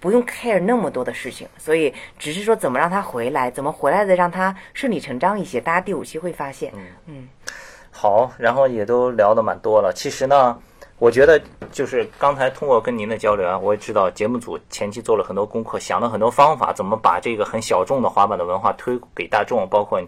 [0.00, 5.60] 不用 care 那么多的事情，所以只是说怎么让他回来，怎么回来的让他顺理成章一些。
[5.60, 6.72] 大家第五期会发现，
[7.06, 7.28] 嗯
[7.90, 9.92] 好，然后也都聊得蛮多了。
[9.94, 10.58] 其实呢，
[10.98, 11.38] 我觉得
[11.70, 20.00] 就是刚才通过跟您的交流啊，我也知道节目组前期做了很多功课，想了很多方法，怎么把这个很小众的滑板的文化推给大众，包括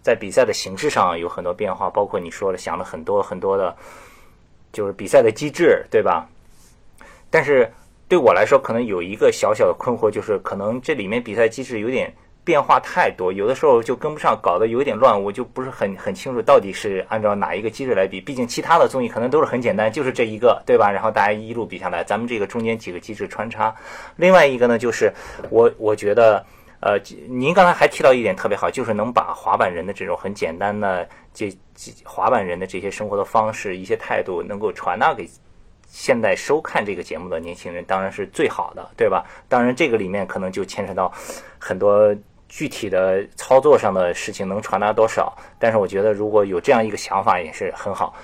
[0.00, 3.74] 在比赛的形式上有很多变化，包括你说了想了很多很多的，
[4.72, 6.28] 就是比赛的机制，对吧？
[7.30, 7.72] 但是
[8.10, 18.20] 对我来说，可能有一个小小的困惑，就是可能这里面比赛机制有点变化太多，有的时候就跟不上，搞得有点乱，我就不是很很清楚到底是按照哪一个机制来比。
[18.20, 20.90] 毕竟其他的综艺可能都是很简单，就是这一个，对吧？
[20.90, 23.72] 然后大家一路比下来，咱们这个中间几个机制穿插。
[24.16, 25.12] 另外一个呢，就是
[25.48, 26.44] 我我觉得。
[26.82, 31.52] 呃，您刚才还提到一点特别好，就是能把滑板人的这种很简单的这
[32.02, 35.28] 滑板人的这些生活的方式、一些态度，能够传达给
[35.92, 39.26] 现在收看这个节目的年轻人，当然是最好的，对吧？
[39.48, 41.12] 当然，这个里面可能就牵扯到
[41.58, 42.14] 很多
[42.48, 45.36] 具体的操作上的事情，能传达多少。
[45.58, 48.14] 但是，我觉得如果有这样一个想法，也是很好。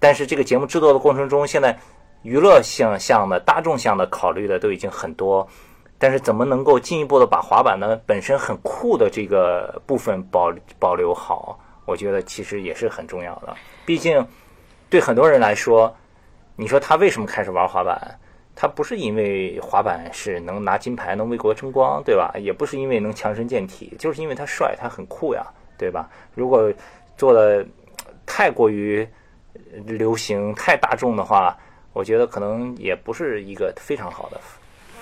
[0.00, 1.78] 但是，这个节目制作的过程中，现在
[2.22, 5.46] 娱乐性项的、大众项的考虑的都已经很多。
[5.98, 11.56] 但是怎么能够进一步的把滑板呢本身很酷的这个部分保保留好？
[11.84, 13.54] 我觉得其实也是很重要的。
[13.86, 14.26] 毕竟
[14.90, 15.94] 对很多人来说，
[16.56, 18.18] 你说他为什么开始玩滑板？
[18.54, 22.30] 他不是因为滑板是能拿金牌、能为国争光，对吧？
[22.38, 25.42] 也不是因为能强身健体，就是因为他帅，他很酷呀，
[25.78, 26.10] 对吧？
[26.34, 26.70] 如果
[27.16, 27.66] 做的
[28.26, 29.08] 太过于
[29.86, 31.56] 流行、太大众的话，
[31.94, 34.38] 我觉得可能也不是一个非常好的。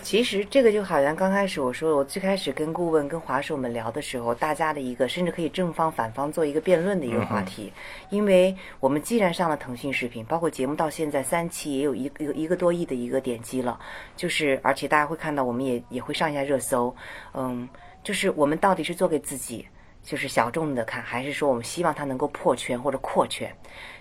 [0.03, 7.73] 其实这个就好像刚开始我说，我最开始跟顾问、跟滑手们聊的时候，大家的一个甚至可以正方、反方做一个辩论的一个话题。
[8.09, 13.79] 因为我们既然上了腾讯视频，包括节目到现在三期也有一个一个多亿的一个点击了，
[14.17, 16.95] 就是而且大家会看到，我们也也会上一下热搜。
[17.35, 17.69] 嗯，
[18.03, 19.67] 就是我们到底是做给自己，
[20.03, 23.55] 就是小众的看，还是说我们希望它能够破圈或者扩圈？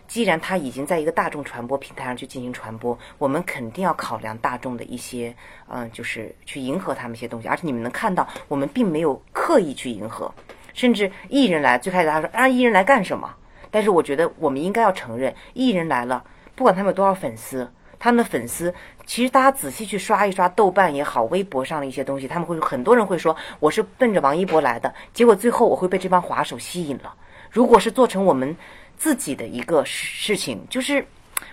[0.10, 5.34] 既然它已经在一个大众传播平台上去进行传播，我们肯定要考量大众的一些，
[5.68, 7.48] 嗯、就是去迎合他们一些东西。
[7.48, 10.34] 而且你们能看到，我们并没有刻意去迎合，
[10.74, 13.36] 甚至艺人来，最开始他说让艺人来干什么？
[13.70, 16.24] 但是我觉得我们应该要承认，艺人来了，
[16.56, 18.74] 不管他们有多少粉丝，他们的粉丝，
[19.06, 27.14] 其实大家仔细去刷一刷豆瓣也好，微博上的一些东西，他们会很多人会说我是奔着王一博来的，结果最后我会被这帮滑手吸引了。
[27.52, 28.56] 如果是做成我们
[29.00, 31.04] 自己的一个事情，就是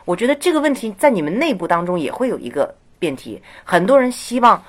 [0.05, 3.41] 我觉得这个问题在你们内部当中也会有一个辩题。
[3.65, 4.63] 很多人希望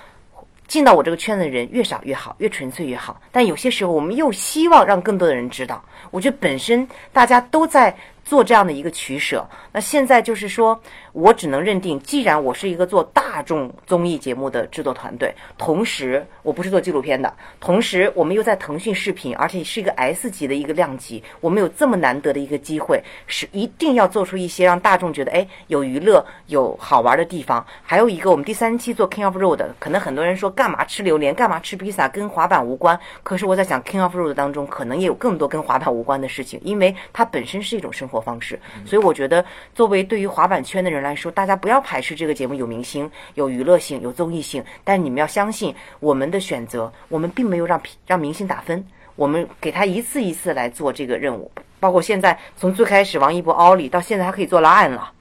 [0.67, 3.19] 进到我这个圈子的人越少越好，越纯粹越好。
[3.31, 5.83] 但有些时候我们又希望让更多的人知道。
[6.11, 7.93] 我觉得本身大家都在
[8.27, 9.47] 做这样的一个取舍。
[9.71, 10.77] 那现在就是说，
[11.13, 27.65] 我只能认定，既然我是一个做大众综艺节目的制作团队，同时我不是做纪录片的，同时我们又在腾讯视频，而且是一个 S 级的一个量级，我们有这么难得的一个机会，是一定要做出一些让大众觉得哎有娱乐、有好玩的地方。
[27.81, 32.99] 还有一个，我们第三期做 King of Road，可能很多人说干嘛吃榴莲，干嘛吃披萨，跟滑板无关。
[33.23, 38.60] 可是我在想 King of Road 当中，可能也有更多跟滑板无关的事情，因为它本身是一种生活活方式。
[38.84, 48.84] 所以我觉得，作为对于滑板圈的人来说，大家不要排斥这个节目有明星、有娱乐性、有综艺性，但你们要相信我们的选择，我们并没有让让明星打分，
[49.15, 51.51] 我们给他一次一次来做这个任务。
[51.80, 55.12] 包括现在从最开始王一博、奥利到现在他可以做拉岸了，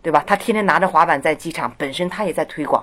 [0.00, 0.24] 对吧？
[0.26, 2.82] 他天天拿着滑板在机场，本身他也在推广。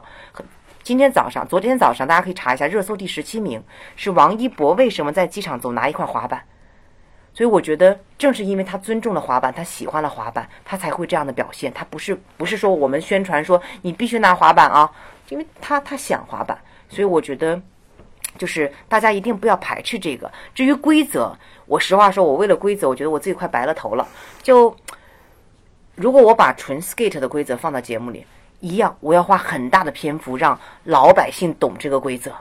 [0.83, 3.61] 今天早上、昨天早上，大家可以查一下热搜第十七名
[3.95, 6.41] 是王一博，为什么在机场总拿一块滑板？
[7.39, 11.71] 所以我觉得，正是因为他尊重了滑板，他喜欢了滑板，他才会这样的表现。
[11.71, 14.91] 他不是不是说我们宣传说你必须拿滑板啊，
[15.29, 16.59] 因为他他想滑板。
[16.89, 17.57] 所以我觉得，
[18.37, 20.29] 就是大家一定不要排斥这个。
[20.53, 21.33] 至于规则，
[21.65, 24.05] 我实话说，我为了规则，我觉得我自己快白了头了。
[24.43, 24.75] 就
[25.95, 28.25] 如果我把纯 skate 的规则放到节目里，
[28.59, 32.33] 一样，我要花很大的篇幅让老百姓懂这个规则。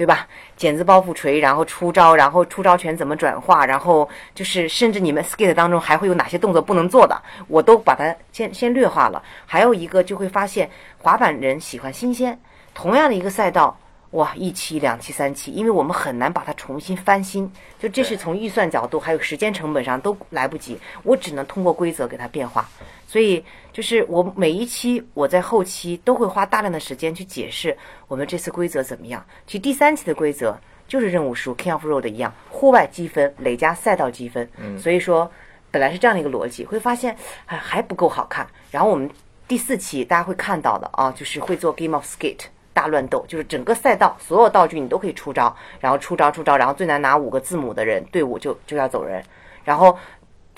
[0.00, 0.26] 对吧？
[0.56, 9.22] 剪子包袱锤，然后出招，然后出招拳怎么转化，然后就是甚至你们 skate 当中还会有哪些动作不能做的，我都把它先先略化了。
[9.44, 12.40] 还有一个就会发现，滑板人喜欢新鲜，
[12.72, 13.78] 同样的一个赛道，
[14.12, 22.66] 哇，一期、两期、三期，因为我们很难把它重新翻新，就这是从预算角度还有时间成本上都来不及，我只能通过规则给它变化。
[23.06, 27.76] 所以就是我每一期我在后期都会花大量的时间去解释
[28.08, 29.24] 我们这次规则怎么样。
[29.46, 34.48] 其实第三期的规则就是任务书 King of Road 一样，户外积分累加赛道积分。
[34.56, 35.30] 嗯，所以说
[35.70, 38.46] 本来是这样的一个逻辑，会发现还还不够好看。
[38.70, 39.08] 然后我们
[39.46, 42.46] 第四期大家会看到的啊，就是会做 Game of Skate。
[42.72, 49.22] 大乱斗就是整个赛道所有道具你都可以出招，然后出招出招，然后最难拿五个字母的人队伍就就要走人。
[49.64, 49.98] 然后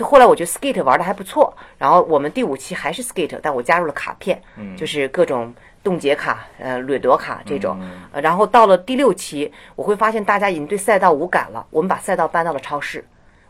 [0.03, 4.41] 后来我觉得 skate 玩的还不错，然后我们第五期还是 skate，但我加入了卡片，
[4.77, 7.79] 就是各种冻结卡、呃掠夺卡这种。
[8.13, 13.05] 然后到了第六期，我会发现大家已经对赛道无感了，我们把赛道搬到了超市。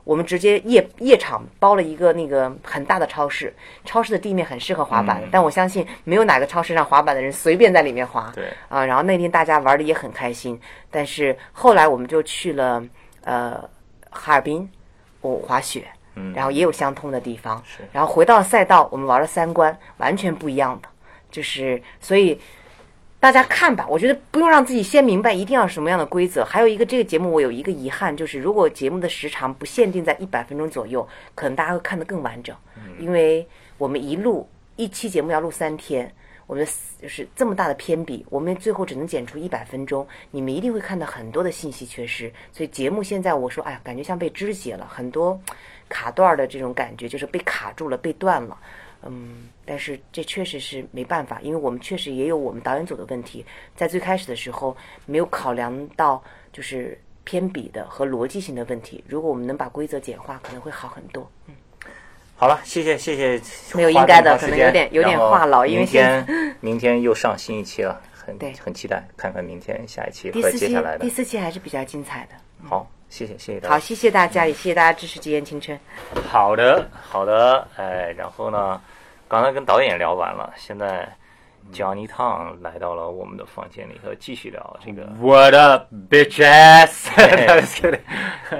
[0.04, 8.28] 我们直接夜夜场包了一个那个很大的超市，超市的地面很适合滑板，但我相信没有哪个超市让滑板的人随便在里面滑。
[8.34, 10.60] 对啊，然后那天大家玩的也很开心，
[10.90, 12.82] 但是后来我们就去了
[13.22, 13.62] 呃
[14.10, 14.68] 哈尔滨，
[15.20, 20.88] 我滑雪，嗯，然后也有相通的地方，是，然后回到赛道，我们玩了三关，完全不一样的，
[21.30, 22.40] 就是所以。
[23.22, 26.44] 大家看吧，我觉得不用让自己先明白一定要什么样的规则。
[26.44, 32.52] 还有一个，这个节目我有一个遗憾，就是如果节目的时长不限定在一百分钟左右，可能大家会看得更完整。
[32.98, 33.46] 因为
[33.78, 36.12] 我们一录一期节目要录三天，
[36.48, 36.66] 我们
[37.00, 42.28] 就是这么大的偏比，我们最后只能剪出一百分钟，你们一定会看到很多的信息缺失。
[42.50, 45.40] 所以节目现在我说，哎呀，感觉像被肢解了，很多
[45.92, 48.56] 卡段的这种感觉，就是被卡住了，被断了。
[49.04, 53.44] 嗯，但是这确实是没办法，因为我们确实也有我们导演组的问题，
[53.76, 54.74] 在最开始的时候
[55.04, 59.04] 没有考量到就是偏比的和逻辑性的问题。
[59.06, 61.30] 如果我们能把规则简化，可能会好很多。
[61.48, 61.54] 嗯，
[62.36, 63.42] 好了，谢谢谢谢。
[63.74, 72.36] 没有应该的，可能有点有点话痨，因为明天明天又上新一期了，很很期待看看明天下一期和接下来的第四期还是比较精彩的。
[72.68, 73.74] 好，谢谢谢谢大家。
[73.74, 75.78] 好，谢谢大家，也谢谢大家支持《极言青春》。
[76.30, 78.80] 好的好的，哎，然后呢？
[79.28, 81.06] 刚才跟导演聊完了，现在
[81.72, 85.04] Johnny Tang 来到了我们的房间里头，继续聊这个。
[85.20, 87.10] What up, bitches？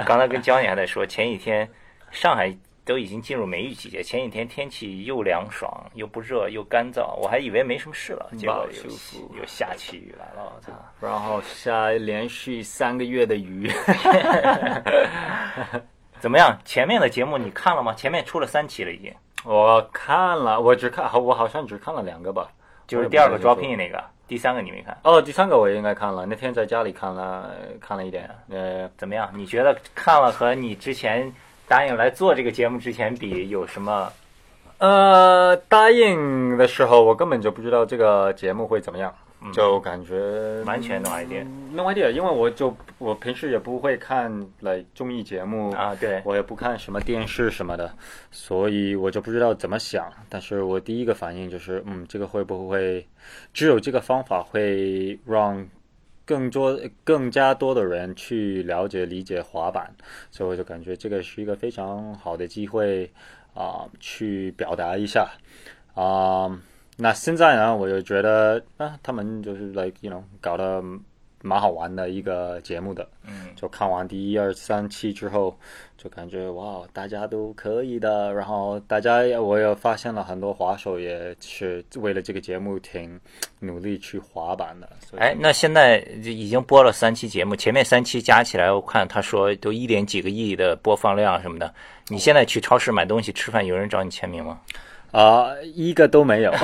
[0.05, 1.67] 刚才跟 Johnny 还在说，前几天
[2.11, 2.55] 上海
[2.85, 10.73] 都已经进入梅雨季节，前几天天气又凉爽又不热又干燥，我还以为没什么事了，结果又又下起雨来了，我操！
[11.01, 13.71] 然后下连续三个月的雨。
[16.19, 16.57] 怎么样？
[16.65, 17.93] 前面的节目你看了吗？
[17.95, 19.13] 前面出了三期了已经。
[19.45, 22.49] 我看了，我只看，我好像只看了两个吧，
[22.87, 24.97] 就是第二个招聘那个，第三个你没看？
[25.03, 28.31] 哦，第三个我应该看了，那天在家里看了，看了一点。
[28.51, 29.29] 呃，怎么样？
[29.35, 31.33] 你觉得看了和你之前
[31.73, 34.13] 答应来做这个节目之前比有什么？
[34.77, 39.11] 呃，答应的时候我根本就不知道这个节目会怎么样。
[39.53, 47.93] 就感觉完全 no idea，no idea，因为我就我平时也不会看来综艺节目啊，对我也不看什么电视什么的，
[48.31, 50.07] 所以我就不知道怎么想。
[50.29, 53.05] 但是我第一个反应就是，嗯，这个会不会
[53.55, 55.67] 只有这个方法会让
[56.25, 59.95] 更多更加多的人去了解理解滑板？
[60.31, 63.11] 所以我就感觉这个是一个非常好的机会
[63.55, 65.31] 啊，去表达一下
[65.95, 66.61] 啊。
[66.99, 70.83] 那现在呢，我就觉得啊，他们就是 like you know 搞得
[71.43, 75.57] 蛮好玩的一个节目的，嗯，就看完第一二三期之后，
[75.99, 78.33] 就感觉哇，大家都可以的。
[78.33, 83.21] 然后大家我也发现了很多滑手也是为了这个节目挺
[83.59, 84.89] 努力去滑板的。
[85.19, 91.75] 哎，那现在已经播了三期节目，前面三期加起来，我看他说都一点几个亿的播放量什么的。
[92.09, 94.61] 你现在去超市买东西吃饭，有人找你签名吗？
[95.13, 96.51] 啊，一个都没有，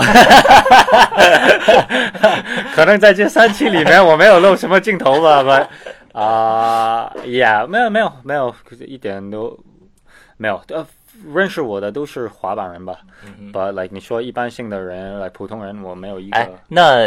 [2.75, 5.51] 可能在这三期里面我没有露什么镜头吧，不，
[6.19, 8.55] 啊，Yeah，没有没有没有，
[8.87, 9.59] 一点都
[10.39, 10.87] 没有，呃，
[11.35, 13.01] 认识我的都是滑板人吧
[13.53, 16.39] ，But like 你说一般性的人，like 普通人，我没有一个。
[16.39, 17.07] 哎，那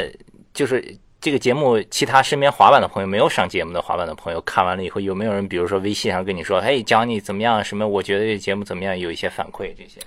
[0.54, 7.64] 就是这个节目，其他身边滑板的朋友，没有上节目的滑板的朋友，看完了以后，有没有人，比如说微信上跟你说，嘿，教你怎么样？
[7.64, 7.88] 什么？
[7.88, 8.96] 我觉得这节目怎么样？
[8.96, 10.00] 有一些反馈这些。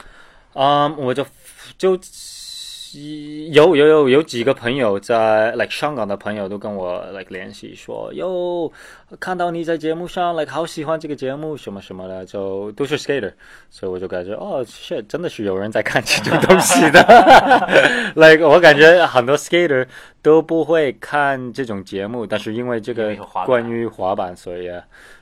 [0.55, 1.27] 嗯，我就
[1.77, 1.99] 就
[3.51, 8.71] 有有有有几个朋友在，like 香港的朋友都跟我 like 联系说，哟，
[9.19, 13.33] 看到你在节目上，like 好喜欢这个节目什么什么的，就都是 skater，
[13.69, 17.03] 所以我就感觉哦，shit，真的是有人在看这种东西的，
[18.14, 19.85] like 我感觉很多 skater
[20.23, 23.12] 都不会看这种节目，但是因为这个
[23.45, 24.71] 关于滑板，所以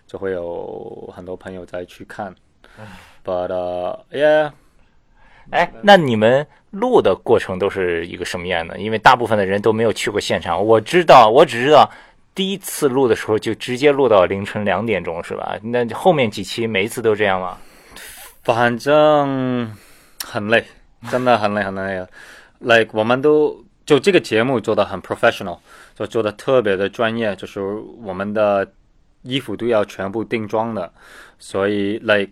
[0.07, 2.35] 就会有很多朋友在去看
[3.25, 3.49] ，but
[4.12, 4.51] yeah。
[5.52, 8.78] 哎，那你们录的过程都是一个什么样的？
[8.78, 10.64] 因为大部分的人都没有去过现场。
[10.64, 11.88] 我知道，我只知道
[12.34, 15.56] 第一次录的时候就直接录到凌晨两点钟是吧？
[15.62, 17.58] 那后面几期每一次都这样吗？
[18.42, 19.70] 反正
[20.24, 20.64] 很累，
[21.10, 22.06] 真的很累很累。
[22.58, 25.58] Like 我们都就这个节目做的很 professional，
[25.94, 27.60] 就做的特别的专业，就是
[28.02, 28.72] 我们的
[29.22, 30.90] 衣服都要全部定妆的，
[31.38, 32.30] 所以 like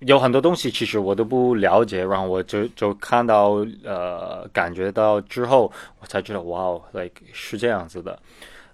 [0.00, 8.18] 有很多东西其实我都不了解，然后我就就看到呃感觉到之后，我才知道哇哦，like 是这样子的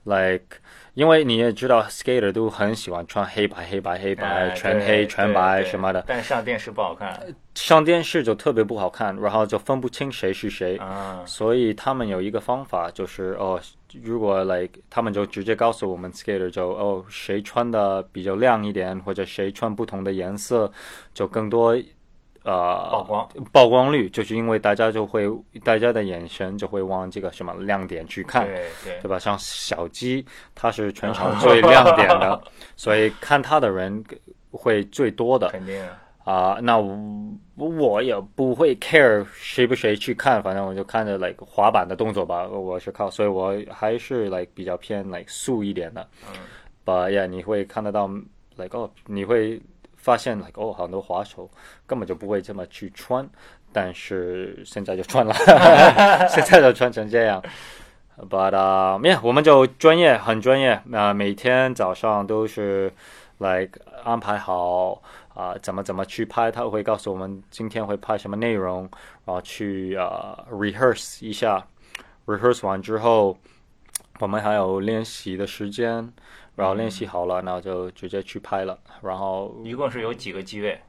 [0.05, 0.59] ，like。
[0.95, 6.03] 因为你也知道，skater 都很喜欢穿黑白、黑白、黑白、全黑、全白什么的。
[6.07, 7.22] 但上电视不好看。
[7.55, 10.79] 上电视就特别不好看，然后就分不清谁是谁。
[10.79, 11.22] 啊。
[11.27, 13.61] 所以他们有一个方法，就是哦，
[14.03, 20.70] 如果 like 他们就直接告诉我们 skater 就哦，谁穿的比较亮一点，或者谁穿不同的颜色，
[21.14, 21.76] 就更多。
[22.44, 25.28] 呃，曝光曝光率，就是因为大家就会，
[25.64, 29.18] 大家的眼神就会往这个什么亮点去看，对对，对吧？
[29.18, 30.24] 像小鸡，
[30.55, 32.40] 它是全场 最亮点的，
[32.76, 34.01] 所以看它的人
[34.53, 35.49] 会最多的。
[35.49, 35.88] 肯定啊，
[36.62, 46.07] 那我也不会 care 谁不谁去看，反正我就看着 like 滑板的动作吧，我是靠，所以我还是 like 比较偏 like 素一点的。
[46.29, 46.35] 嗯
[46.85, 48.07] ，But yeah，你会看得到
[48.57, 49.61] like 哦，你会。
[49.99, 51.51] 发现，like 哦，很多滑手
[51.85, 53.29] 根本就不会这么去穿，
[53.72, 55.35] 但是现在就穿了，
[56.31, 57.43] 现在就穿成这样。
[58.16, 60.81] But 啊，没有，我们就专业，很专业。
[60.93, 62.93] 啊，每天早上都是
[63.39, 65.03] like 安排好
[65.37, 68.80] 啊，怎么怎么去拍，他会告诉我们今天会拍什么内容，
[69.24, 71.64] 然后去啊 rehearse 一下
[72.26, 73.39] ，rehearse 完之后，
[74.18, 76.12] 我们还有练习的时间。
[76.57, 78.78] 然后练习好了，然后就直接去拍了。
[79.03, 80.80] 然后一共是有几个机位？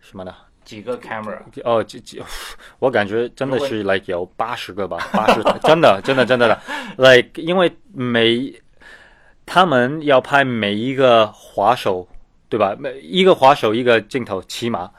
[0.00, 0.34] 什么的？
[0.64, 1.38] 几个 camera？
[1.62, 2.20] 哦，几几？
[2.80, 6.60] 我感觉真的是 like 有八十个吧，八十， 真的，真的，真的的。
[6.96, 8.60] like 因为每
[9.46, 12.08] 他们要拍每一个滑手，
[12.54, 12.76] 对吧？
[12.78, 14.90] 每一个滑手一个镜头，起码，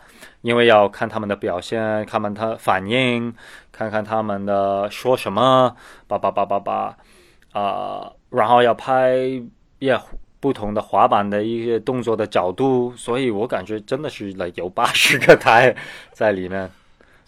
[0.42, 3.34] 因为要看他们的表现，看看他反应，
[3.72, 5.76] 看看他们的说什么，
[6.08, 6.98] 叭叭叭叭叭，
[7.54, 9.42] 啊，然后要拍。
[9.80, 10.00] 也
[10.40, 15.76] 不同的滑板的一些动作的角度，所以我感觉真的是来有八十个台
[16.14, 16.72] 在里面，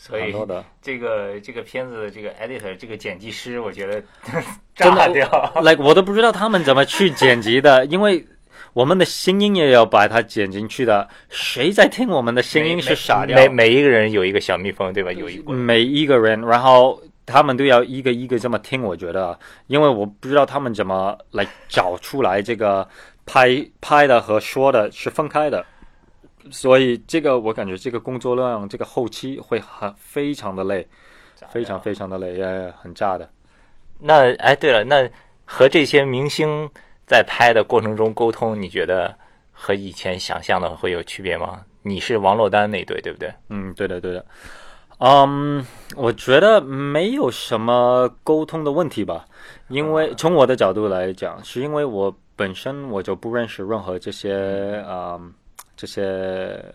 [0.10, 0.64] 很多的。
[0.82, 4.02] 这个这个片子的这个 editor 这个剪辑师，我觉得
[4.74, 5.28] 炸掉。
[5.62, 8.26] like 我都不知道他们怎么去剪辑的，因为
[8.78, 11.08] 我们的声音也要把它剪进去的。
[11.30, 13.36] 谁在听我们的声音是傻掉？
[13.36, 15.12] 每每一个人有一个小蜜蜂，对吧？
[15.12, 17.02] 有一每一个人，然后。
[17.30, 22.88] 他们都要一个一个这么听，我觉得，因为我不知道他们怎么来 找出来这个
[23.26, 25.66] 拍拍的和说的是分开的，
[26.50, 30.88] 所以这个我感觉这个工作量，这个后期会很非常的累，
[31.52, 33.30] 非常非常的累，也很炸的。
[34.00, 35.06] 那哎，对了，那
[35.44, 36.70] 和这些明星
[37.08, 39.16] 在拍的过程中沟通，你觉得
[39.52, 41.62] 和以前想象的会有区别吗？
[41.82, 43.34] 你是王珞丹那对，对不对？
[43.50, 44.26] 嗯，对的，对的。
[45.00, 49.26] 嗯，我觉得没有什么沟通的问题吧，
[49.70, 55.18] 因为从我的角度来讲，是因为我本身我就不认识任何这些啊
[55.78, 56.04] 这些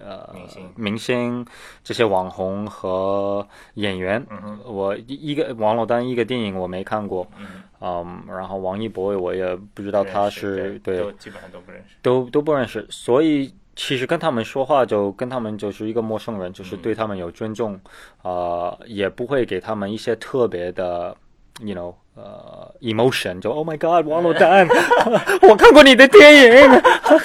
[0.01, 1.47] 呃明星明星
[1.85, 4.25] 这些网红和演员。
[4.31, 7.27] 嗯我一个王珞丹一个电影我没看过。
[7.39, 7.47] 嗯。
[7.85, 13.53] 嗯，然后王一博我也不知道他是对，都基本上都不认识，都都不认识，所以。
[13.75, 17.81] 其实跟他们说话，就跟他们就是一个陌生人，就是对他们有尊重，
[18.21, 21.17] 啊，也不会给他们一些特别的
[21.63, 24.69] ，you know，呃，emotion，就 Oh my God，王珞丹，
[25.49, 26.83] 我看过你的电影，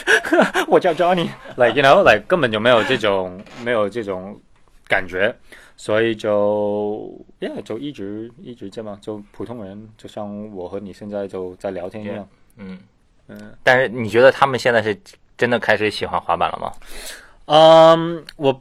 [0.68, 4.40] 我叫 Johnny，like you know，like 根本就没有这种没有这种
[4.88, 5.36] 感觉，
[5.76, 12.28] 所以就，yeah，就一直一直这么就普通人，就像我和你现在就在聊天一样，
[12.58, 12.80] 嗯
[13.28, 14.98] 嗯，但是你觉得他们现在是？
[15.38, 16.72] 真的开始喜欢滑板了吗？
[17.46, 18.60] 嗯，我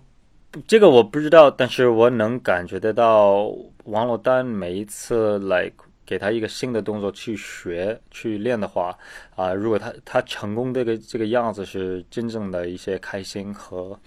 [0.68, 3.44] 这个我不知道，但是我能感觉得到，
[3.84, 5.72] 王珞丹每一次来
[6.06, 8.96] 给他一个新的动作去学去练的话，
[9.34, 13.98] 啊，如果他他成功这个这个样子是真正的一些开心和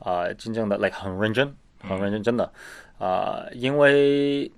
[0.00, 2.52] 啊，真正的 like 很认真，很认真，真的
[2.98, 4.50] 啊，因为。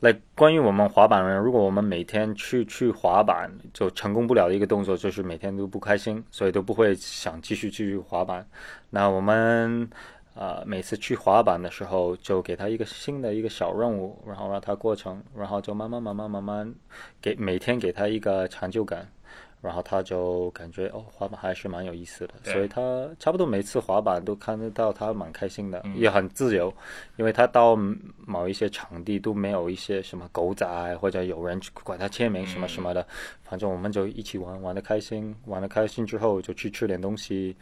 [0.00, 8.46] 来，关于我们滑板人，如果我们每天去去滑板，就成功不了的一个动作，就是每天都不开心，所以都不会想继续继续滑板。
[8.90, 9.88] 那我们
[10.36, 16.74] 呃每次去滑板的时候，就给他一个新的一个小任务，然后让他过程，然后就慢慢慢慢慢慢
[17.20, 19.08] 给每天给他一个成就感，
[19.62, 25.96] 然后他就感觉哦，滑板还是蛮有意思的，所以他差不多每次滑板都看得到他蛮开心的，嗯。
[25.96, 26.72] 也很自由，
[27.16, 27.74] 因为他到
[28.26, 33.06] 某一些场地都没有一些什么狗仔或者有人去管他签名什么什么的，嗯。
[33.42, 37.56] 反正我们就一起玩，玩的开心，玩的开心之后就去吃点东西，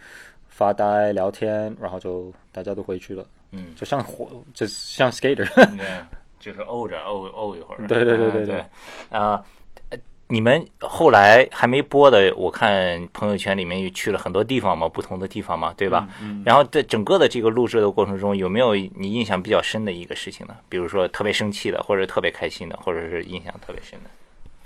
[0.57, 5.45] 发呆聊天，然后就大家都回去了，嗯，就像火，就像 skater。
[5.77, 5.85] 对，
[6.39, 7.87] 就是怄着怄怄一会儿。
[7.89, 8.59] 对对对嗯对对对
[9.11, 9.43] 啊。
[9.91, 16.09] 呃你们后来还没播的，我看朋友圈里面也去了很多地方嘛，不同的地方嘛，对吧？
[16.23, 20.57] 嗯然后在整个的这个录制的过程中，有没有你印象比较深的一个事情呢？
[20.69, 24.11] 比如说特别生气的，或者特别开心的，或者是印象特别深的，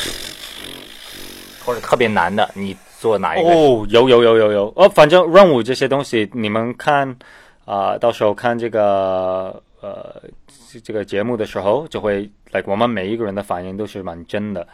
[1.67, 3.49] 或者特别难的，你做哪一个？
[3.49, 7.17] 哦，有有有有有，哦，反正任务这些东西，你们看
[7.65, 10.23] 啊、到时候看这个呃
[10.83, 14.67] 这个节目的时候，就会，like 我们每一个人的反应都是蛮真的。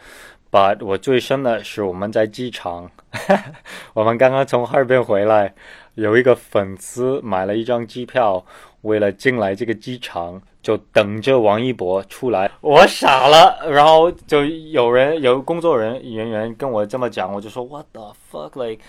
[0.51, 2.89] But 我最深的是我们在机场，
[3.93, 5.53] 我们刚刚从哈尔滨回来，
[5.95, 8.45] 有一个粉丝买了一张机票，
[8.83, 18.81] 为了进来这个机场，就等着王一博出来，我傻了，然后就有人有工作人人员跟我这么讲，我就说 What the fuck，like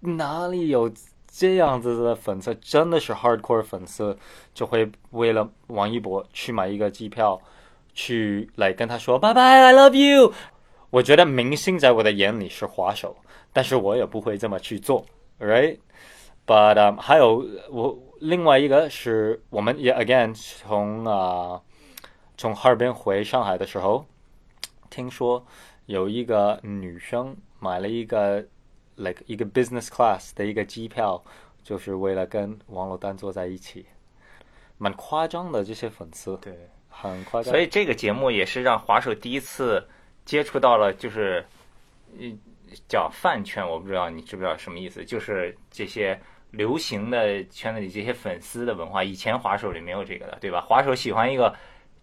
[0.00, 0.92] 哪里有
[1.26, 2.54] 这样子的粉丝？
[2.56, 4.14] 真的是 hardcore 粉丝，
[4.52, 7.40] 就会为了王一博去买一个机票，
[7.94, 10.34] 去来跟他说拜拜，I love you。
[10.90, 13.16] 我觉得明星在我的眼里是滑手，
[13.54, 15.06] 但是我也不会这么去做
[15.40, 21.60] ，right？But、um, 还有我另外一个是我们也 again 从啊、
[22.36, 24.06] 从哈尔滨回上海的时候，
[24.88, 25.44] 听说
[25.86, 28.44] 有一个女生买了一个
[28.96, 31.22] like 一个 business class 的一个机票，
[31.62, 33.86] 就是为了跟王珞丹坐在一起，
[34.78, 37.50] 蛮夸张的这些粉丝，对，很夸张。
[37.50, 39.86] 所以这个节目也是让滑手第一次
[40.24, 41.44] 接触到了，就是，
[42.18, 42.38] 嗯，
[42.88, 46.20] 叫饭圈，我不知道你知不知道什么意思，就是这些
[46.50, 49.02] 流行的圈子里这些粉丝的文化。
[49.02, 50.60] 以前滑手里没有这个的，对吧？
[50.60, 51.54] 滑手喜欢一个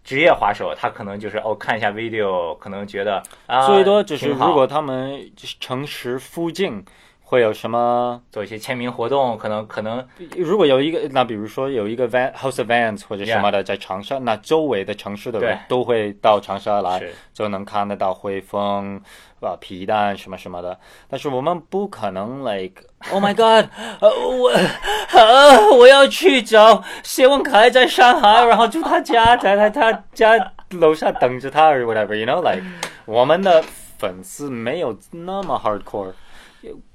[0.02, 5.30] 职业滑手，他可能就是哦看一下 video，可能觉得啊，最多只是如果他们
[5.60, 6.84] 城市附近
[7.26, 10.06] 会有什么，做一些签名活动，可能可能
[10.36, 17.00] 如果有一个，那比如说有一个 van house vans 或者什么的在长沙，那周围的城市的人都会到长沙来，
[17.32, 19.00] 就能看得到汇丰
[19.40, 20.78] 啊皮蛋什么什么的。
[21.08, 23.68] 但是我们不可能 like oh my god，
[24.00, 32.62] 呃我啊我要去找谢文凯在上海，然后住他家，在他他家楼下等着他 or whatever，you know like
[33.06, 33.62] 我们的
[33.98, 36.12] 粉丝没有那么 hardcore，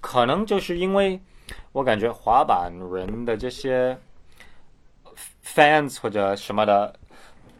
[0.02, 1.20] 可能就是因为
[1.72, 3.98] 我感觉滑板人的这些
[5.46, 6.94] fans 或者什么的。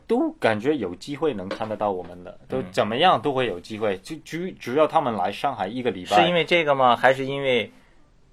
[0.10, 3.96] 都感觉有机会能看得到我们的，都怎么样都会有机会。
[4.00, 6.96] 就只只要他们来上海一个礼拜，是因为这个吗？
[6.96, 7.72] 还是因为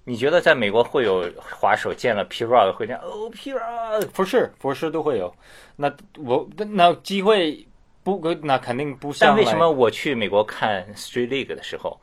[0.03, 5.31] 你觉得在美国会有滑手见了 P Rod 会这样哦 P Rod for sure for sure 都会有。
[5.75, 7.63] 那我那机会
[8.01, 9.27] 不，那肯定不像。
[9.27, 12.01] 但为什么我去美国看 Street League 的时候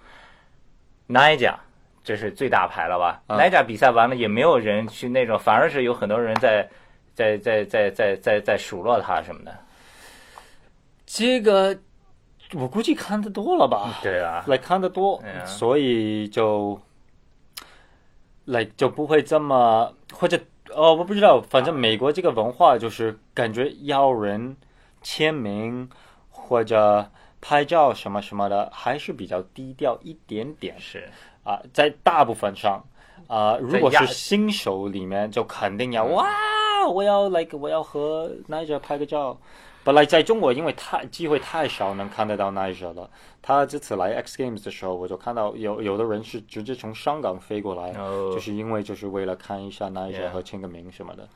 [1.08, 1.60] n i j a
[2.04, 6.68] 这是最大牌了吧、嗯 n i j a 比赛完了也没有人去那种，反而是有很多人在
[7.14, 9.52] 在在在在在在数落他什么的。
[11.06, 11.76] 这个？
[12.52, 16.78] 我估计看的多了吧，对啊，来看的多啊所以就
[18.44, 20.38] 来就不会这么或者
[20.72, 24.56] 哦，我不知道，反正美国这个文化就是感觉要人
[25.02, 25.88] 签名
[26.30, 30.78] 或者拍照什么什么的，还是比较低调一点点。
[30.78, 31.08] 是
[31.44, 32.84] 啊，在大部分上，
[33.28, 36.26] 啊，如果是新手里面，就肯定要嗯哇，
[36.88, 39.38] 我要 like 我要和 Niger 拍个照。
[39.84, 43.10] 本来在中国，因为太机会太少能看得到 Niger 了。
[43.42, 51.28] 他这次来 X Games 的时候，我就看到有有的人是直接从香港飞过来，哦就是因为就是为了看一下 Niger 和签个名什么的。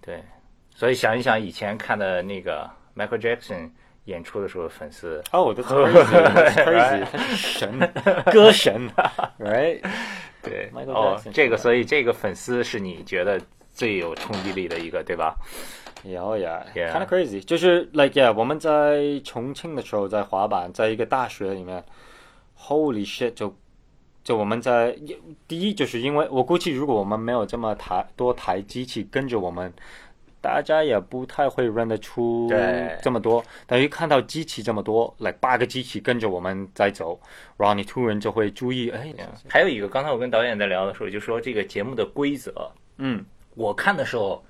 [0.00, 0.24] 对，
[0.74, 3.70] 所以想一想以前看的那个 Michael Jackson
[4.06, 7.92] 演出的时候，粉丝哦、that's crazy，that's crazy，他 是神，
[8.32, 8.90] 歌神
[9.38, 9.80] ，right？
[10.42, 13.40] 对哦这个，所以这个粉丝是你觉得
[13.72, 15.36] 最有冲击力的一个，对吧？
[16.02, 21.84] 有呀 Yeah.，kind of crazy，就是 like yeah，我们在重庆的时候在滑板，在一个大学里面
[22.58, 23.54] ，Holy shit，就
[24.24, 24.98] 就我们在
[25.46, 29.72] 第一就是因为我估计如果我们没有这么台多台机器跟着我们，
[30.42, 32.98] 大家也不太会认得出对。
[33.00, 33.42] 这么多。
[33.66, 37.18] 等于看到机器这么多，来八个机器跟着我们在走，
[37.56, 39.14] 然后你突然就会注意，哎，
[39.48, 43.24] 还有一个，刚才我跟导演在聊的时候，就说这个节目的规则，嗯。
[43.54, 44.42] 我看的时候，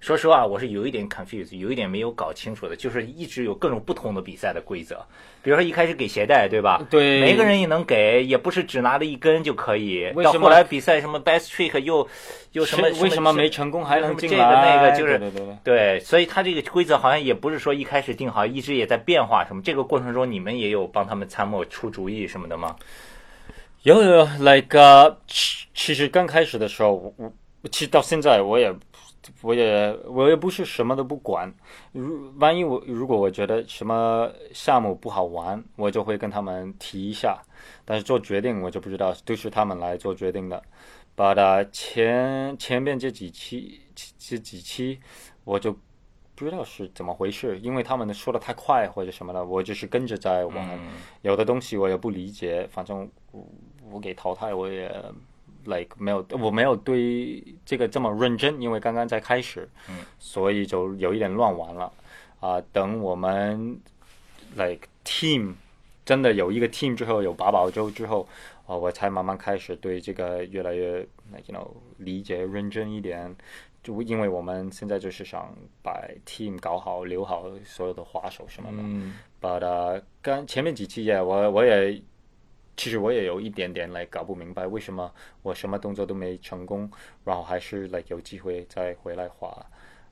[0.00, 4.96] 说实话，我是有一点 confused，有一点没有搞清楚的，就是一直有各种不同的比赛的规则。
[5.42, 6.82] 比如说一开始给鞋带，对吧？
[6.88, 10.10] 对每个人也能给，也不是只拿了一根就可以。
[10.14, 12.08] 为什么到后来比赛什么 best trick 又
[12.52, 14.42] 又什么为什么没成功还能进这个？
[14.42, 15.56] 那个就是对对对。
[15.62, 19.60] 对，所以他这个规则好像也不是说一开始定好，一直也在变化什么。
[19.60, 22.74] 这个过程中，你们也有帮他们参谋出主意什么的吗？
[23.82, 28.70] 有有有，like 呃其其实刚开始的时候，我我其实到现在我也
[29.42, 31.52] 我也我也不是什么都不管。
[31.92, 37.40] 如万一我如果我觉得什么项目不好玩，我就会跟他们提一下。
[37.84, 40.62] 但是做决定我就不知道，都是他们来做决定的。
[41.14, 43.80] 把它前前面这几期
[44.18, 44.98] 这几期
[45.44, 45.70] 我就
[46.34, 50.80] 不知道是怎么回事，因为他们说的太快或者什么的，我就是跟着在玩。
[51.20, 53.46] 有的东西我也不理解，反正我
[53.90, 54.90] 我给淘汰，我也
[55.64, 61.92] like 没有，我没有对这个这么认真，因为刚刚在开始，嗯，所以就有一点乱玩了
[62.40, 63.78] 啊、等我们
[64.56, 65.54] like team
[66.04, 68.26] 真的有一个 team 之后，有八宝粥之后，
[68.66, 73.36] 啊、我才慢慢开始对这个越来越 like you know 理解认真一点。
[73.82, 78.76] 就因为我们现在就是想把 team 搞好，留好所有的滑手什么的。
[78.80, 80.02] 嗯 But
[80.46, 82.02] 前面几期也我我也
[82.80, 85.12] 其实我也有一点点来搞不明白，为什么
[85.42, 86.90] 我什么动作都没成功，
[87.24, 89.54] 然后还是 like 有机会再回来滑。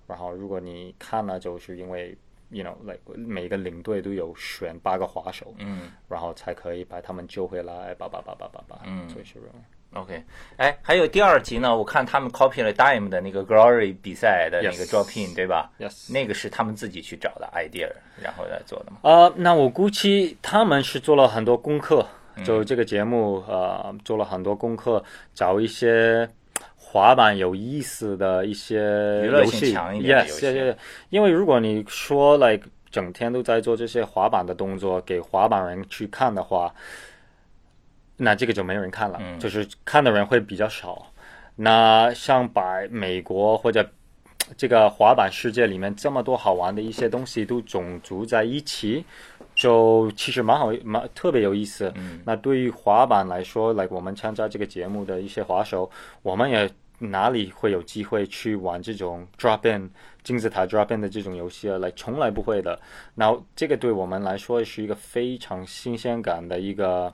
[0.06, 2.14] 然后如果你看了，就是因为
[2.50, 10.04] you know like 每个领队都有选八个滑手，嗯然后才可以把他们救回来，叭叭叭叭叭叭，嗯所以是这样。
[10.04, 10.22] ，OK。
[10.58, 17.90] 哎，还有第二集呢，我看他们 copy 了 Dime 的那个 Glory 比赛的那个 drop in，对吧 Yes 那个是他们自己去找的 idea，
[18.22, 18.98] 然后来做的嘛。
[19.10, 25.02] 啊、那我估计他们是做了很多功课，嗯就这个节目呃做了很多功课，
[25.34, 26.28] 找一些
[26.76, 28.78] 滑板有意思的一些
[29.24, 30.76] 娱乐游戏性强一点的游，yes，戏 yes.
[31.10, 36.74] 因为如果你说 like 整天都在做这些滑板的动作给滑板人去看的话，
[38.16, 41.06] 那这个就没有人看了，嗯就是看的人会比较少。
[41.54, 43.86] 那像把美国或者
[44.56, 49.04] 这个滑板世界里面这么多好玩的一些东西都种族在一起，
[49.54, 51.92] 就其实蛮好，蛮特别有意思。
[51.96, 55.90] 嗯那对于滑板来说来我们参加这个节目的一些滑手，
[56.22, 59.88] 我们也哪里会有机会去玩这种 drop in
[60.24, 61.78] 金字塔 drop in 的这种游戏啊？
[61.78, 62.78] 来从来不会的。
[63.14, 67.12] 那这个对我们来说是一个非常新鲜感的一个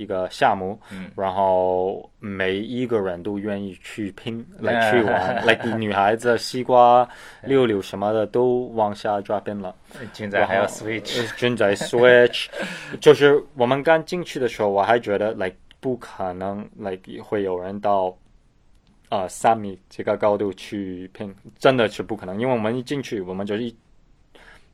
[0.00, 1.10] 一个项目，嗯。
[1.16, 7.06] 然后每一个人都愿意去拼来去玩， like 女孩子西瓜、
[7.42, 9.74] 溜溜什么的都往下 drop in 了。
[10.12, 12.46] 现在还要 switch，呃正在 switch，
[13.00, 18.16] 就是我们刚进去的时候，我还觉得 like 不可能 like 会有人到
[19.08, 23.74] 啊三、米这个高度去拼，真的是不可能，因为我们一进去，我们就一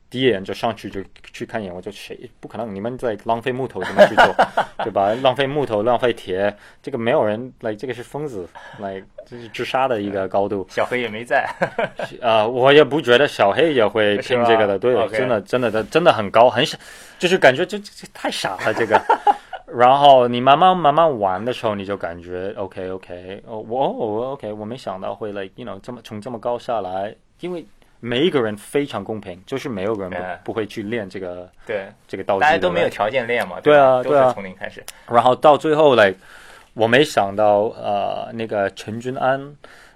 [0.09, 1.01] 第一眼就上去就
[1.33, 2.73] 去看一眼，我就谁不可能？
[2.73, 4.35] 你们在浪费木头怎么去做，
[4.83, 5.13] 对吧？
[5.21, 8.47] 浪费木头，浪费铁，这个没有人来，这个是疯子
[8.79, 10.65] 来，这是自杀的一个高度。
[10.69, 11.45] 小黑也没在。
[12.21, 16.77] 啊、 我也不觉得小黑也会拼这个的，对真的真的的真的很高，很傻，
[17.19, 19.01] 就是感觉这这这太傻了这个。
[19.67, 27.65] 然后你慢慢慢慢玩的时候，你就感觉 OK OK，哦我我 OK，我没想到会 like you know 这么从这么高下来，因为
[27.99, 30.11] 每一个人非常公平，就是没有人
[30.43, 33.59] 不、会去练这个对，这个道具，大家都没有条件练嘛。
[33.59, 34.83] 对啊都是啊对啊从零开始。
[35.09, 36.13] 然后到最后来，
[36.73, 39.41] 我没想到呃那个陈君安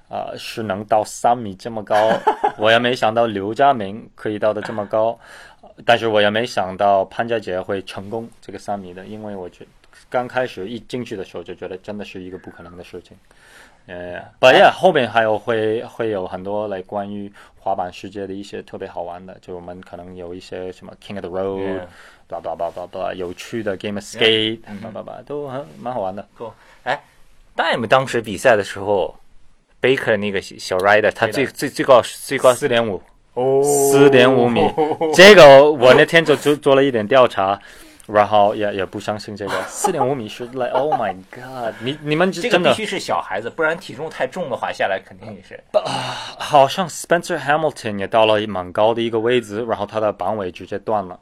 [0.09, 1.95] 啊、呃是能到三米这么高，
[2.57, 5.17] 我也没想到刘佳明可以到的这么高，
[5.85, 9.65] 但是我也没想到潘佳杰会成功这个三米的，因为我觉
[10.09, 13.15] 刚开始一进去的时候就觉得真的是一个不可能的事情。
[13.87, 21.87] 呃，不呀，后面还有会会有很多来关于滑板世界的一些特别好玩的，就我们可能有一些什么 King of the Road，Yeah
[22.27, 26.25] 叭叭叭叭叭，有趣的 Game of Skate，嗯叭叭叭，都很蛮好玩的。
[27.53, 29.15] Dime 当时比赛的时候
[29.81, 33.01] ，Baker 那个小 rider，他最最最高最高四点五，
[33.33, 34.61] 哦四点五米，
[35.13, 37.59] 这个我那天就做做了一点调查，
[38.11, 45.55] 然后也也不相信这个 四点五米是 like Oh my God，你你们这个必须是小孩子，不然体重太重的话，下来肯定也是。
[45.73, 45.91] 啊
[46.37, 51.19] 好像 Spencer Hamilton 也到了蛮高的一个位置，然后他的绑尾直接断了，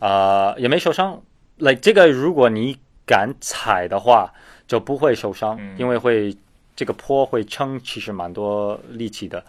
[0.00, 1.22] 呃，也没受伤。
[1.58, 4.32] like 这个如果你敢踩的话，
[4.66, 6.36] 就不会受伤，嗯因为会
[6.74, 9.44] 这个坡会撑，其实蛮多力气的。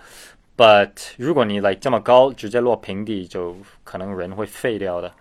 [0.55, 5.11] But 如果你 like 这么高，直接落平地，就可能人会废掉的。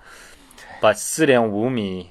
[0.80, 2.10] But 四点五米，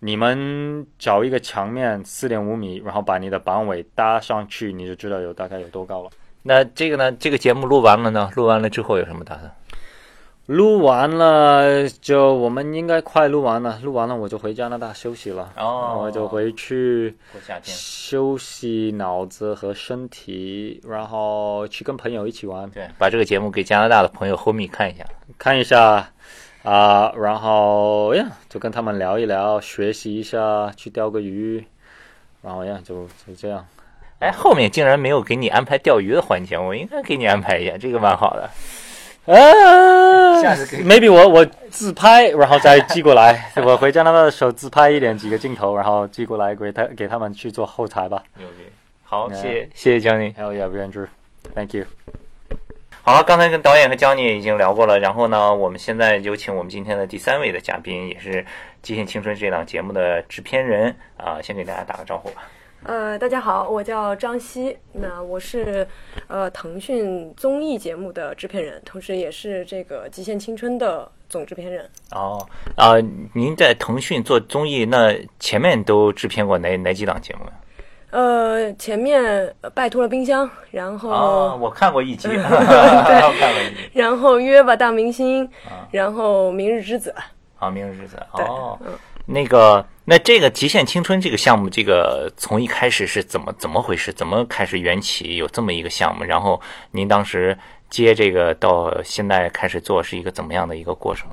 [0.00, 6.10] 你们找一个墙面四点五米，然后把你的板尾搭上去，你就知道有大概有多高了。
[6.42, 7.10] 那这个呢？
[7.12, 8.30] 这个节目录完了呢？
[8.34, 9.52] 录完了之后有什么打算？
[10.46, 15.52] 录完了就我们应该快录完了，录完了我就回加拿大休息了。
[15.58, 17.76] 哦我就回去过夏天。
[17.76, 25.04] 休息脑子和身体，然后去跟朋友一起玩，对，把这个节目给加拿大的朋友 homie 看一下。
[25.36, 26.10] 看一下
[26.62, 31.64] 啊、然后呀就跟他们聊一聊，学习一下，去钓个鱼，
[32.42, 33.66] 然后呀就就这样。
[34.18, 38.50] 哎，后面竟然没有给你安排钓鱼的环节，我应该给你安排一下，这个蛮好的。
[39.32, 43.50] 啊 下次可以，maybe 我我自拍，然后再寄过来。
[43.64, 48.22] 我回加拿大的时候自拍一点几个镜头，然后寄过来给他给他们去做后台吧。
[48.36, 48.64] 牛逼，
[49.04, 50.32] 好谢谢谢谢江宁。
[50.34, 51.84] Hell yeah, Andrew，thank you。
[53.08, 58.30] 好了，刚才跟导演和江宁已经聊过了，然后呢，我们现在有请我们今天的第三位的嘉宾，也是
[58.82, 62.42] 《极限青春》这档节目的制片人啊、先给大家打个招呼吧。
[62.82, 65.88] 呃，大家好，我叫张希，那我是
[66.26, 71.88] 呃腾讯综艺节目的制片人，同时也是这个《极限青春》的总制片人。
[72.10, 72.46] 哦，
[72.76, 72.92] 啊、
[73.32, 77.52] 您在腾讯做综艺，那前面都制片过哪哪几档节目呀？
[78.10, 79.22] 呃，前面
[79.60, 83.90] 呃拜托了冰箱，然后、哦，我看过一集， 我看过一集。
[83.92, 87.14] 然后约吧大明星，啊然后明日之子。
[87.58, 88.16] 啊，明日之子。
[88.32, 88.92] 哦，嗯
[89.26, 94.10] 那个，那这个《极限青春》这个项目，这个从一开始是怎么怎么回事？
[94.10, 96.24] 怎么开始缘起有这么一个项目？
[96.24, 96.58] 然后
[96.92, 97.58] 您当时
[97.90, 101.28] 接这个到现在开始做，是一个怎么样的一个过程？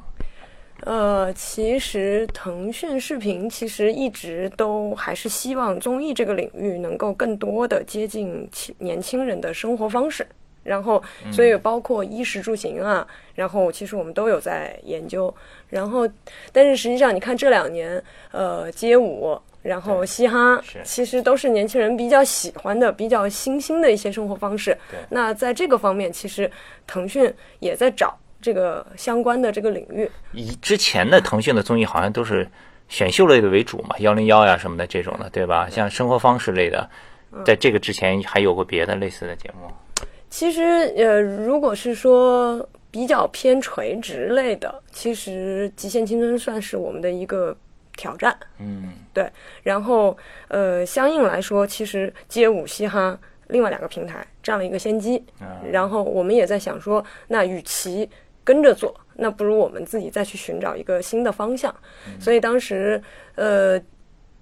[0.86, 10.26] 呃，其实腾讯视频其实一直都还是希望综艺这个领域能够更多的接近青年轻人的生活方式。
[10.64, 11.00] 然后，
[11.32, 15.32] 所以包括衣食住行啊，然后其实我们都有在研究。
[15.70, 16.10] 然后，
[16.52, 25.00] 但是实际上你看这两年，呃，街舞，然后嘻哈，其实都是年轻人比较喜欢的、比较新兴的一些生活方式对。
[25.10, 26.50] 那在这个方面，其实
[26.88, 30.08] 腾讯也在找这个相关的这个领域。
[30.34, 32.48] 以之前的腾讯的综艺好像都是
[32.88, 35.68] 选秀类的为主嘛，幺零幺呀什么的这种的，对吧？
[35.68, 36.88] 像生活方式类的，
[37.44, 39.68] 在这个之前还有过别的类似的节目。
[40.30, 40.62] 其实，
[40.96, 47.58] 呃，如果是说比较偏垂直类的，其实《极限青春》算是我们的一个
[47.98, 48.38] 挑战。
[48.60, 49.28] 嗯，对，
[49.64, 50.16] 然后
[50.50, 53.18] 呃，相应来说，其实街舞、嘻哈
[53.48, 55.24] 另外两个平台占了一个先机。
[55.42, 58.10] 嗯然后我们也在想说，那与其
[58.46, 61.76] 跟着做，那不如我们自己再去寻找一个新的方向。
[62.18, 63.02] 所以当时
[63.36, 63.78] 呃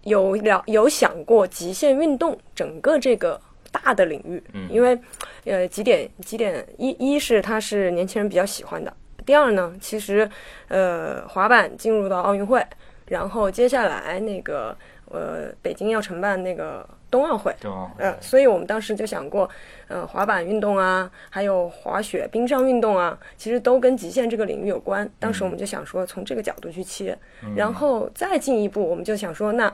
[0.04, 3.40] 有了有想过极限运动整个这个
[3.72, 5.00] 大的领域，因为
[5.46, 8.94] 呃几点几点一一是它是年轻人比较喜欢的，
[9.26, 10.30] 第二呢，其实
[10.68, 12.64] 呃滑板进入到奥运会，
[13.08, 14.78] 然后接下来那个
[15.10, 17.92] 呃北京要承办那个冬奥会，对吧？
[18.00, 19.48] 呃，所以我们当时就想过，
[19.88, 25.08] 呃，滑板运动啊，还有滑雪、冰上运动啊，其实都跟极限这个领域有关。
[25.20, 27.16] 当时我们就想说，从这个角度去切，
[27.56, 29.72] 然后再进一步，我们就想说，那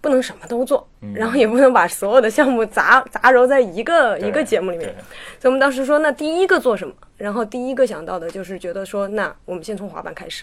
[0.00, 0.84] 不能什么都做，
[1.14, 4.92] 然后也不能把所有的项目杂杂糅在一个一个节目里面。
[5.38, 6.92] 所以我们当时说，那第一个做什么？
[7.16, 10.42] 然后第一个想到的就是觉得说，那我们先从滑板开始。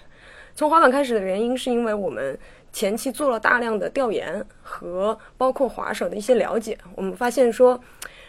[0.56, 2.36] 从滑板开始的原因是因为我们
[2.78, 7.82] 前期做了大量的调研和包括滑手的一些了解，我们发现说，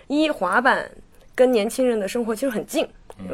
[0.06, 0.90] 一滑板
[1.34, 2.88] 跟年轻人的生活其实很近，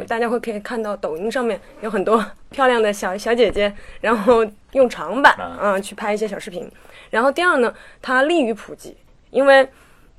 [0.09, 6.69] 大家会可以看到抖音上面有很多 漂亮的小小姐姐，然后用长板啊、去拍一些小视频。
[7.11, 8.97] 然后第二呢，它利于普及，
[9.31, 9.69] 因为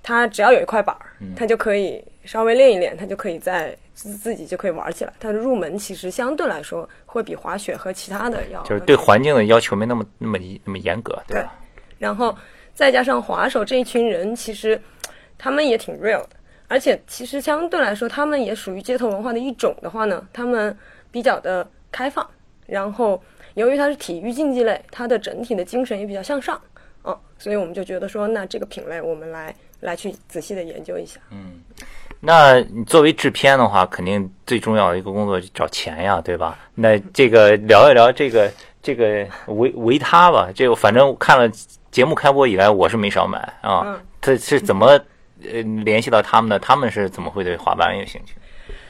[0.02, 5.12] 它只要有一块板儿，它就可以稍微练一练，它就可以在自自己就可以玩起来。
[5.20, 11.56] 它的入门其实相对来说会比滑雪和其他的要就是对环境的要求没那么那么那么严格，对吧？
[11.98, 12.38] 然后
[12.74, 14.80] 再加上滑手这一群人，其实
[15.38, 16.30] 他们也挺 real 的，
[16.68, 20.78] 而且其实相对来说，他们也属于街头文化的一种的话呢，他们
[21.10, 22.30] 比较的开放。
[22.68, 23.22] 然后
[23.54, 26.60] 由于它是体育竞技类，它的整体的精神也比较向上，
[27.04, 31.22] 嗯，所以我们就觉得说，那这个品类我们来来去仔细的研究一下。
[32.26, 36.58] 那你作为制片的话，肯定最重要的一个工作就找钱呀，对吧？
[36.74, 38.52] 那这个聊一聊这个
[38.82, 41.50] 这个维维他吧，这个反正看了
[41.92, 43.84] 节目开播以来，我是没少买啊。
[43.86, 45.00] 嗯他是怎么
[45.44, 46.58] 呃联系到他们的？
[46.58, 48.34] 他们是怎么会对滑板有兴趣？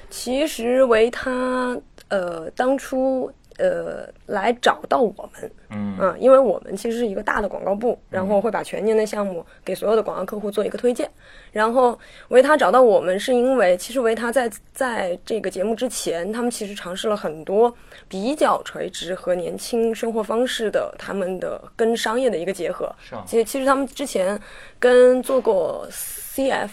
[0.10, 1.78] 其实维他
[2.08, 11.10] 呃当初呃来找到我们，嗯啊因为我们其实是一个大的广告部，然后会把全年的项目给所有的广告客户做一个推荐。
[11.52, 11.98] 然后
[12.28, 17.74] 维他找到我们，是因为其实维他在在这个节目之前，他们其实尝试了很多
[18.08, 22.94] 比较垂直和年轻生活方式的他们的跟商业的一个结合。
[23.00, 24.40] 是啊其实其实他们之前
[24.80, 26.70] 跟做过 CF。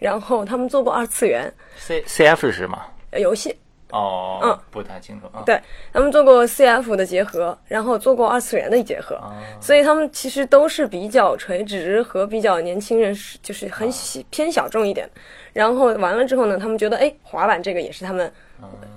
[0.00, 2.78] 然后他们做过二次元 C C F 是什么？
[3.10, 3.54] 呃游戏，
[3.92, 5.42] 哦，嗯，不太清楚啊。
[5.44, 5.60] 对
[5.92, 15.08] 他们做过 CF 的结合，然后做过二次元的结合，啊所以他们其实都是比较垂直和比较年轻人是就是很喜偏小众一点。
[15.52, 18.32] 然后完了之后呢，他们觉得哎，滑板这个也是他们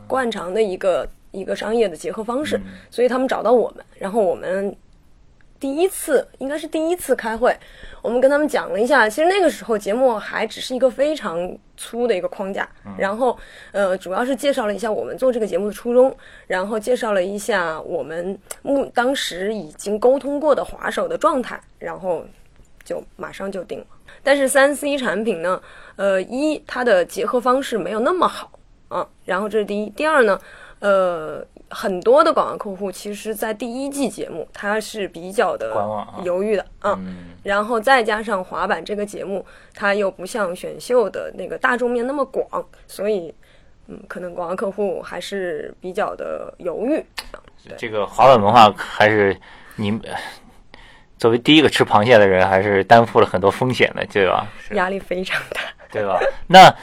[0.07, 4.75] 惯常的一个一个商业的结合方式，所以他们找到我们，然后我们
[5.63, 7.57] 第一次应该是第一次开会，
[8.01, 13.39] 我们跟他们讲了一下，其实那个时候节目还只是一个非常粗的一个框架，然后
[13.71, 16.13] 呃主要是介绍了一下我们做这个节目的初衷，
[16.47, 22.25] 然后介绍了一下我们目当时已经沟通过的滑手的状态，然后
[22.83, 23.85] 就马上就定了。
[24.21, 25.61] 但是三 C 产品呢，
[25.95, 28.51] 呃一它的结合方式没有那么好
[28.89, 30.37] 啊，然后这是第一，第二呢，
[30.81, 31.47] 呃。
[31.73, 35.73] 很多的广告客户，其实，在第一季节目，他是比较的
[36.23, 36.97] 犹豫的啊。
[37.43, 42.45] 然后再加上滑板这个节目，它又不像选秀的那个大众面那么广，
[42.87, 43.33] 所以，
[43.87, 47.03] 嗯，可能广告客户还是比较的犹豫。
[47.77, 49.35] 这个滑板文化还是
[49.75, 50.15] 你呃
[51.17, 54.47] 作为第一个吃螃蟹的人，还是担负了很多风险的，对吧？
[54.71, 55.59] 压力非常大。
[55.91, 56.19] 对吧？
[56.47, 56.75] 那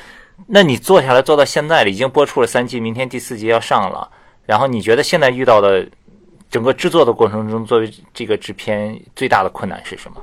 [0.46, 4.08] 那你做下来做到现在了，已经播出了三季，明天第四季要上了。
[4.50, 5.86] 然后你觉得现在遇到的
[6.50, 10.20] 整个制作的过程中，作为这个制片最大的困难是什么？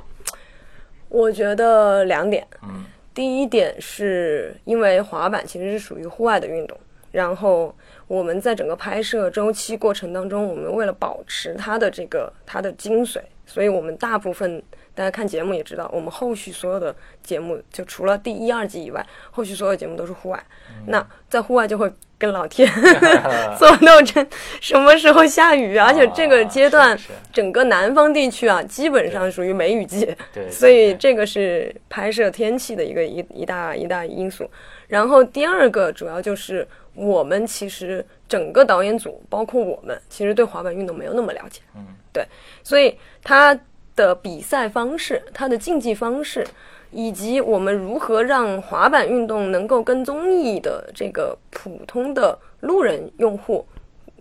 [1.08, 6.78] 我觉得两点，嗯，第一点是因为滑板其实是属于户外的运动，
[7.10, 7.74] 然后
[8.06, 14.62] 我们在整个拍摄周期过程当中，我们为了保持它的这个它的精髓，所以我们大部分
[14.98, 16.92] 大家看节目也知道，我们后续所有的
[17.22, 20.44] 节目就除了第一、二季以外，后续所有节目都是户外。
[20.88, 21.88] 那在户外就会
[22.18, 22.68] 跟老天
[23.56, 24.26] 做斗争，
[24.60, 25.76] 什么时候下雨？
[25.76, 26.98] 而且这个阶段
[27.32, 30.12] 整个南方地区啊，基本上属于梅雨季。
[30.50, 34.50] 所以这个是拍摄天气的一个一一大一大因素。
[34.88, 41.60] 然后第二个主要就是我们其实整个导演组，包括我们，其实对滑板运动没有那么了解。
[41.76, 42.26] 嗯，对，
[42.64, 43.56] 所以它
[43.98, 46.46] 的比赛方式、它的竞技方式，
[46.92, 53.66] 以及我们如何让滑板运动能够跟综艺的这个普通的路人用户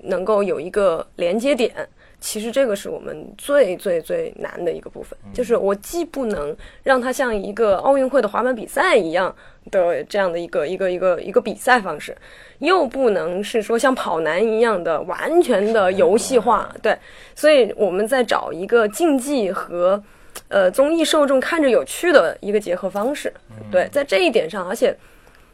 [0.01, 1.87] 能够有一个连接点。
[2.19, 9.33] 其实这个是我们最最最难的一个部分，就是我既不能让它像一个奥运会的滑板比赛一样
[9.69, 12.17] 的这样的一个一个一个一个比赛方式，
[12.59, 16.97] 又不能是说像跑男一样的完全的游戏化，对，
[17.35, 20.01] 所以我们在找一个竞技和
[20.47, 23.31] 呃综艺受众看着有趣的一个结合方式，
[23.71, 24.97] 对，在这一点上，而且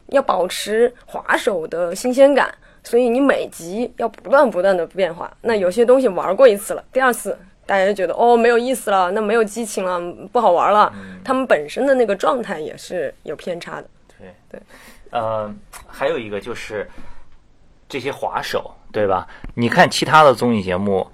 [0.08, 2.54] 要保持滑手的新鲜感，
[2.84, 5.34] 所以你每集要不断不断的变化。
[5.40, 9.98] 那有些东西玩过一次了，第二次大家就觉得哦没有意思了，那没有激情了，
[10.30, 10.92] 不好玩了。
[11.24, 13.88] 他们本身的那个状态也是有偏差的。
[14.18, 14.60] 对对，
[15.10, 15.52] 呃，
[15.86, 16.88] 还有一个就是
[17.88, 19.26] 这些滑手，对吧？
[19.54, 21.06] 你看其他的综艺节目，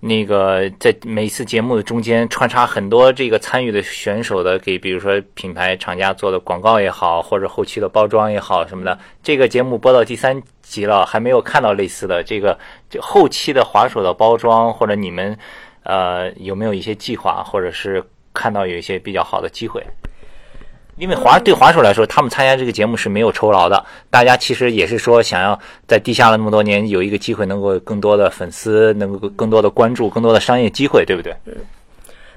[0.00, 8.98] 那个在每次节目的中间穿插很多这个参与的选手的给，比如说品牌厂家做的广告也好，或者后期的包装也好什么的。
[9.22, 12.56] 这个节目播到第三集了，还没有看到类似的这个
[12.88, 15.36] 这后期的滑手的包装，或者你们
[15.82, 18.02] 呃有没有一些计划，或者是
[18.32, 19.84] 看到有一些比较好的机会？
[20.96, 23.84] 因为滑对滑手来说，他们参加这个节目是没有酬劳的。
[24.10, 25.58] 大家其实也是说，想要
[25.88, 31.34] 在地下了那么多年，有一个机会能够更多的粉丝，能够更多的关注，更多的商业机会，对不对？
[31.46, 31.56] 嗯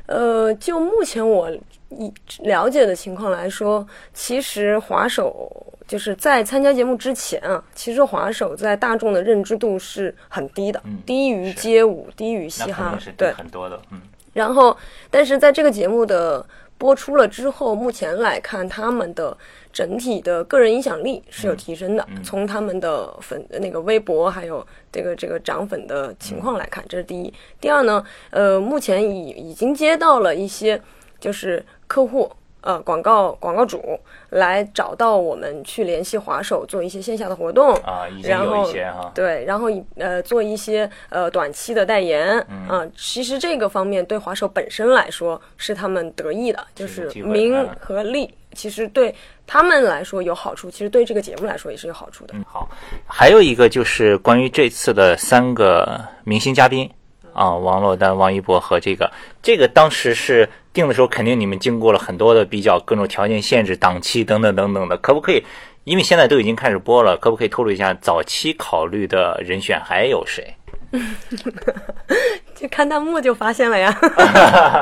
[0.05, 1.49] 呃，就目前我
[1.89, 5.51] 以了解的情况来说，其实滑手
[5.93, 13.31] 就是在参加节目之前啊，其实滑手在大众的认知度是很低的，低于街舞，低于嘻哈是，对。
[13.33, 14.01] 很多的，嗯，
[14.33, 14.75] 然后，
[15.11, 16.43] 但是在这个节目的
[16.79, 19.37] 播出了之后，目前来看，他们的
[19.71, 22.03] 整体的个人影响力是有提升的。
[22.23, 27.31] 从他们的粉那个微博还有这个这个涨粉的情况来看，这是第一。
[27.61, 30.81] 第二呢，呃，目前已已经接到了一些
[31.19, 32.31] 就是客户。
[32.63, 33.99] 呃，广告广告主
[34.29, 49.13] 来找到我们去联系滑手，做一些线下的活动啊，已经然后有一些哈，对，然后以呃做一些呃短期的代言，嗯、其实这个方面对滑手本身来说是他们得益的，就是名嗯和利，其实对
[49.45, 52.33] 他们来说有好处，其实对这个节目来说也是有好处的。
[52.35, 52.69] 嗯，好，
[53.05, 56.89] 还有一个就是关于这次的三个明星嘉宾
[57.33, 59.11] 啊，王珞丹、王一博和这个，
[59.41, 65.43] 这个当时是定的时候，肯定你们经过了很多的比较，各种条件限制、档期等等等等的，可不可以？
[65.83, 70.55] 因为现在都已经开始播了，可不可以透露一下早期考虑的人选还有谁？
[72.55, 73.93] 就看弹幕就发现了呀。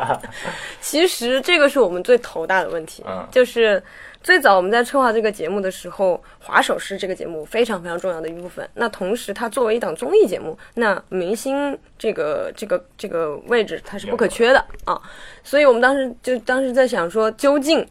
[0.80, 3.82] 其实这个是我们最头大的问题，嗯就是
[4.24, 8.68] 最早我们在策划这个节目的时候，滑手是这个节目非常非常重要的一部分。
[8.76, 15.02] 那同时，它作为一档综艺节目，那明星这个这个这个位置它是不可缺的啊。
[15.44, 17.86] 所以我们当时就当时在想说，究竟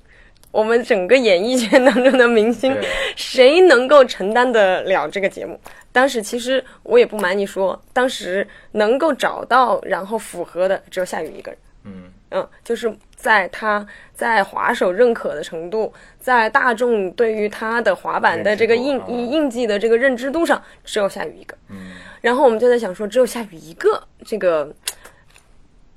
[0.53, 2.77] 我们整个演艺圈当中的明星，
[3.17, 5.61] 谁能够承担得了这个节目？
[5.93, 11.61] 当时其实我也不瞒你说，当时能够找到然后符合的只有夏雨一个人。
[11.83, 21.57] 嗯嗯，就是在他在滑手认可的程度，在大众对于他的滑板的这个印印印记的这个认知度上，只有夏雨一个。
[21.69, 24.73] 嗯，然后我们就在想说，只有夏雨一个，这个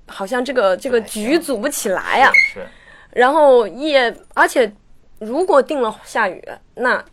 [0.07, 2.65] 好像这个这个局组不起来呀、是
[3.11, 4.71] 然后也，而且
[5.19, 6.43] 如果定了夏雨，
[6.75, 7.03] 那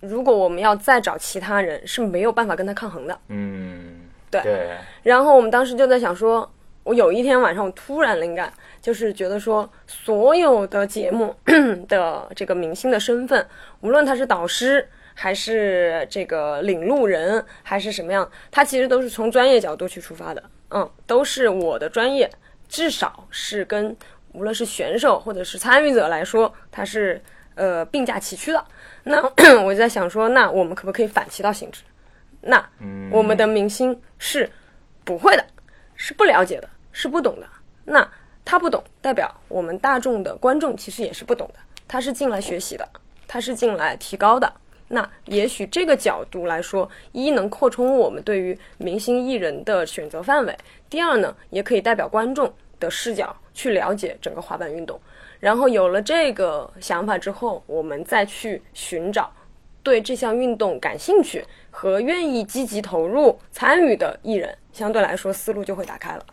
[0.00, 3.18] 如果我们要再找其他人，是没有办法跟他抗衡的。
[3.28, 4.00] 嗯
[4.30, 4.70] 对对
[5.02, 6.50] 然后我们当时就在想说，
[6.84, 11.34] 我有一天晚上我突然灵感，就是觉得说，所有的节目
[11.88, 13.44] 的这个明星的身份，
[13.80, 22.30] 无论他是导师还是这个领路人，还是什么样，他其实都是从专业角度去出发的，嗯，都是我的专业，
[22.68, 23.96] 至少是跟
[24.32, 27.18] 无论是选手或者是参与者来说，他是
[27.54, 28.62] 呃并驾齐驱的。
[29.04, 29.22] 那
[29.64, 31.82] 我就在想说，那我们可不可以反其道行之？
[32.42, 34.50] 那嗯我们的明星是
[35.02, 35.46] 不会的，
[35.94, 37.46] 是不了解的，是不懂的。
[37.84, 38.10] 那
[38.42, 41.54] 他不懂，代表我们大众的观众其实也是不懂的。
[41.86, 42.88] 他是进来学习的，
[43.28, 44.50] 他是进来提高的。
[44.88, 50.54] 那也许这个角度来说，一能扩充我们对于明星艺人的选择范围；
[50.88, 55.00] 第二呢，也可以代表观众的视角去了解整个滑板运动。
[55.40, 59.32] 然后有了这个想法之后，我们再去寻找
[59.82, 66.24] 对这项运动感兴趣和愿意积极投入参与的艺人，相对来说思路就会打开了。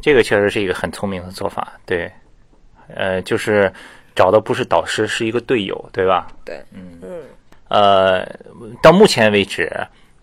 [0.00, 2.10] 这个确实是一个很聪明的做法，对，
[2.94, 3.72] 呃，就是
[4.14, 6.26] 找的不是导师，是一个队友，对吧？
[6.44, 7.22] 对，嗯嗯
[7.68, 8.26] 呃，
[8.82, 9.70] 到目前为止，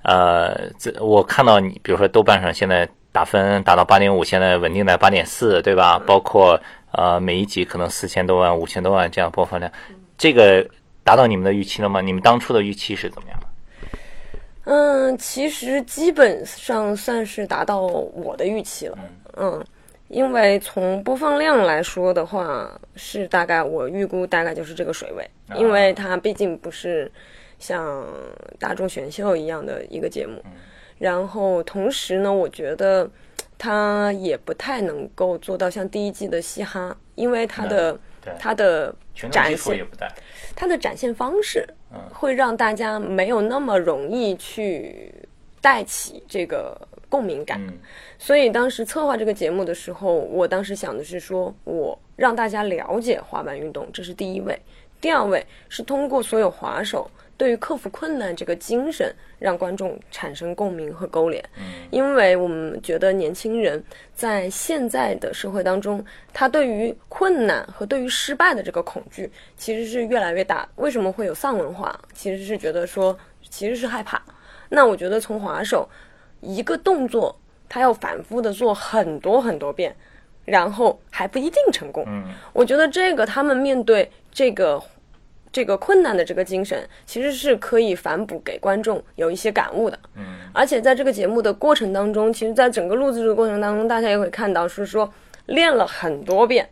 [0.03, 5.99] 呃，这我看到你，比如说豆瓣上现在打分打到八点五，现在稳定在八点四，对吧？
[5.99, 6.59] 包括
[6.91, 9.71] 呃每一集可能四千多万、五千多万这样播放量，
[10.17, 10.65] 这个
[11.03, 11.99] 达到你们的预期了吗？
[12.01, 13.42] 你们当初的预期是怎么样的？
[14.65, 18.97] 嗯，其实基本上算是达到我的预期了。
[19.35, 19.63] 嗯，
[20.07, 27.11] 因为从播放量来说的话，是大概我预估大概就是这个水位，因为它毕竟不是
[27.59, 28.05] 像
[28.57, 30.41] 大众选秀一样的一个节目。
[30.97, 33.09] 然后同时呢，我觉得
[33.57, 38.95] 它也不太能够做到像第一季的嘻哈，因为它的对它的
[39.29, 39.85] 展现
[40.55, 41.67] 它的展现方式，
[42.11, 45.13] 会让大家没有那么容易去
[45.61, 46.75] 带起这个
[47.09, 47.61] 共鸣感。
[47.65, 47.73] 嗯。
[48.17, 54.55] 所以当时策划这个节目的时候，我当时想的是说，我让大家了解滑板运动，这是第一位；
[55.01, 57.09] 第二位是通过所有滑手
[57.43, 61.43] 对于克服困难这个精神，让观众产生共鸣和勾连。
[61.91, 63.83] 因为我们觉得年轻人
[64.13, 70.65] 在现在的社会当中，他对于困难和对于失败的这个恐惧其实是越来越大。
[70.77, 71.93] 为什么会有丧文化？
[72.13, 73.19] 其实是觉得说，
[73.49, 74.23] 其实是害怕。
[74.69, 75.89] 那我觉得从滑手
[76.39, 77.37] 一个动作，
[77.67, 79.93] 他要反复的做很多很多遍，
[80.45, 82.05] 然后还不一定成功。
[82.07, 82.23] 嗯，
[82.53, 84.81] 我觉得这个他们面对这个
[85.53, 89.99] 这个困难的这个精神，其实是可以反哺给观众有一些感悟的。
[90.15, 95.07] 嗯，而且在这个节目的过程当中，其实，在整个录制的过程当中，大家也会看到是说
[95.45, 96.67] 练了很多遍，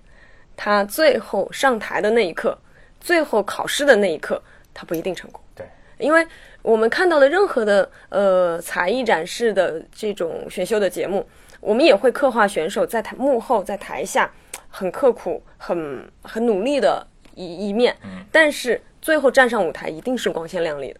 [0.58, 2.58] 他最后上台的那一刻，
[3.00, 4.42] 最后考试的那一刻，
[4.74, 5.40] 他不一定成功。
[5.54, 5.64] 对，
[6.00, 6.28] 因为
[6.64, 11.24] 我们看到的任何的呃才艺展示的这种选秀的节目，
[11.60, 14.32] 我们也会刻画选手在台幕后在台下
[14.70, 17.06] 很刻苦、很很努力的
[17.36, 17.96] 一一面，
[18.32, 21.00] 但是最后站上舞台一定是光鲜亮丽的。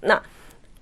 [0.00, 0.22] 那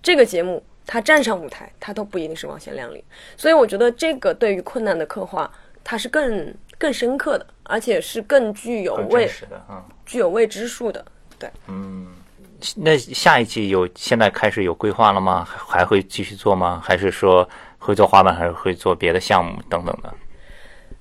[0.03, 3.03] 这个节目它站上舞台，它都不一定是光鲜亮丽，
[3.36, 5.51] 所以我觉得这个对于困难的刻画，
[5.82, 9.82] 它是更更深刻的，而且是更具有未真实的，嗯。
[10.05, 11.05] 具有未知数的。
[11.38, 12.09] 对，嗯
[12.76, 15.45] 那下一季有现在开始有规划了吗？
[15.45, 16.80] 还还会继续做吗？
[16.82, 17.47] 还是说
[17.78, 20.12] 会做滑板，还是会做别的项目等等的？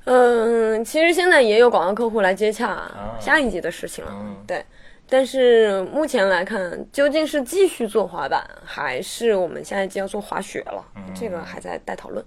[0.05, 4.11] 嗯，其实现在也有广告客户来接洽下一季的事情了，
[4.45, 4.63] 对。
[5.09, 10.83] 但是目前来看，究竟是继续做滑板，还是我们下一季要做滑雪了？
[11.13, 12.23] 这个还在待讨论。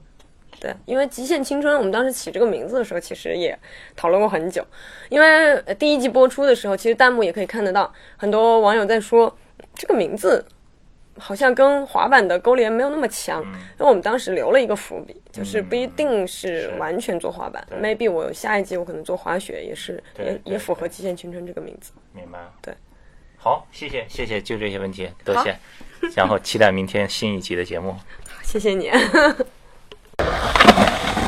[0.60, 3.58] 对，因为《极限青春》，我们当时起这个名字的时候，其实也
[3.96, 4.64] 讨论过很久。
[5.08, 9.34] 因为呃第一季播出的时候，其实弹幕也可以看得到，很多网友在说
[9.74, 10.44] 这个名字
[11.18, 21.92] 好像跟滑板的勾连没有那么强，嗯因为我们当时留了一个伏笔，就是不一定是是完全做滑板对，maybe 我下一季我可能做滑雪，也是也也符合极限青春这个名字。
[22.12, 22.52] 明白了。
[22.60, 22.74] 对，
[23.36, 25.56] 好，谢谢谢谢，就这些问题，多谢。
[26.14, 27.96] 然后期待明天新一集的节目。
[28.44, 28.90] 谢谢你。